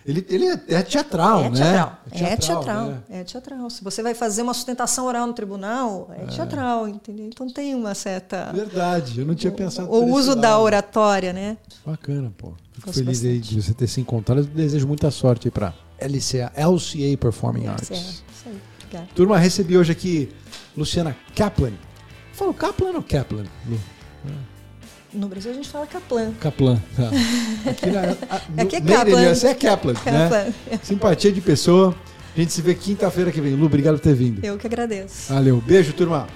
[0.06, 1.56] Ele, ele é teatral, é né?
[1.56, 1.98] Teatral.
[2.06, 2.30] É teatral.
[2.30, 2.86] É teatral.
[2.86, 3.02] Né?
[3.10, 3.70] É teatral.
[3.70, 7.26] Se você vai fazer uma sustentação oral no tribunal, é, é, teatral, entendeu?
[7.26, 8.52] Então tem uma certa.
[8.52, 11.56] Verdade, eu não tinha pensado O uso da oratória, né?
[11.84, 12.52] Bacana, pô.
[12.74, 14.42] Fico feliz aí de você ter se encontrado.
[14.42, 17.72] Eu desejo muita sorte aí para LCA, LCA Performing LCA.
[17.72, 17.90] Arts.
[17.90, 18.60] Isso aí.
[18.84, 19.08] Obrigada.
[19.12, 20.28] Turma, recebi hoje aqui
[20.76, 21.72] Luciana Kaplan.
[22.32, 23.44] Falou Kaplan ou Kaplan?
[23.68, 23.95] Lu?
[25.16, 26.32] No Brasil a gente fala Kaplan.
[26.38, 27.10] Kaplan, tá.
[27.70, 29.34] Aqui, na, a, Aqui é Kaplan.
[29.34, 30.00] Você é Kaplan, né?
[30.04, 30.44] Kaplan.
[30.44, 30.80] Né?
[30.82, 31.94] Simpatia de pessoa.
[32.36, 33.54] A gente se vê quinta-feira que vem.
[33.54, 34.44] Lu, obrigado por ter vindo.
[34.44, 35.32] Eu que agradeço.
[35.32, 35.62] Valeu.
[35.66, 36.26] Beijo, turma.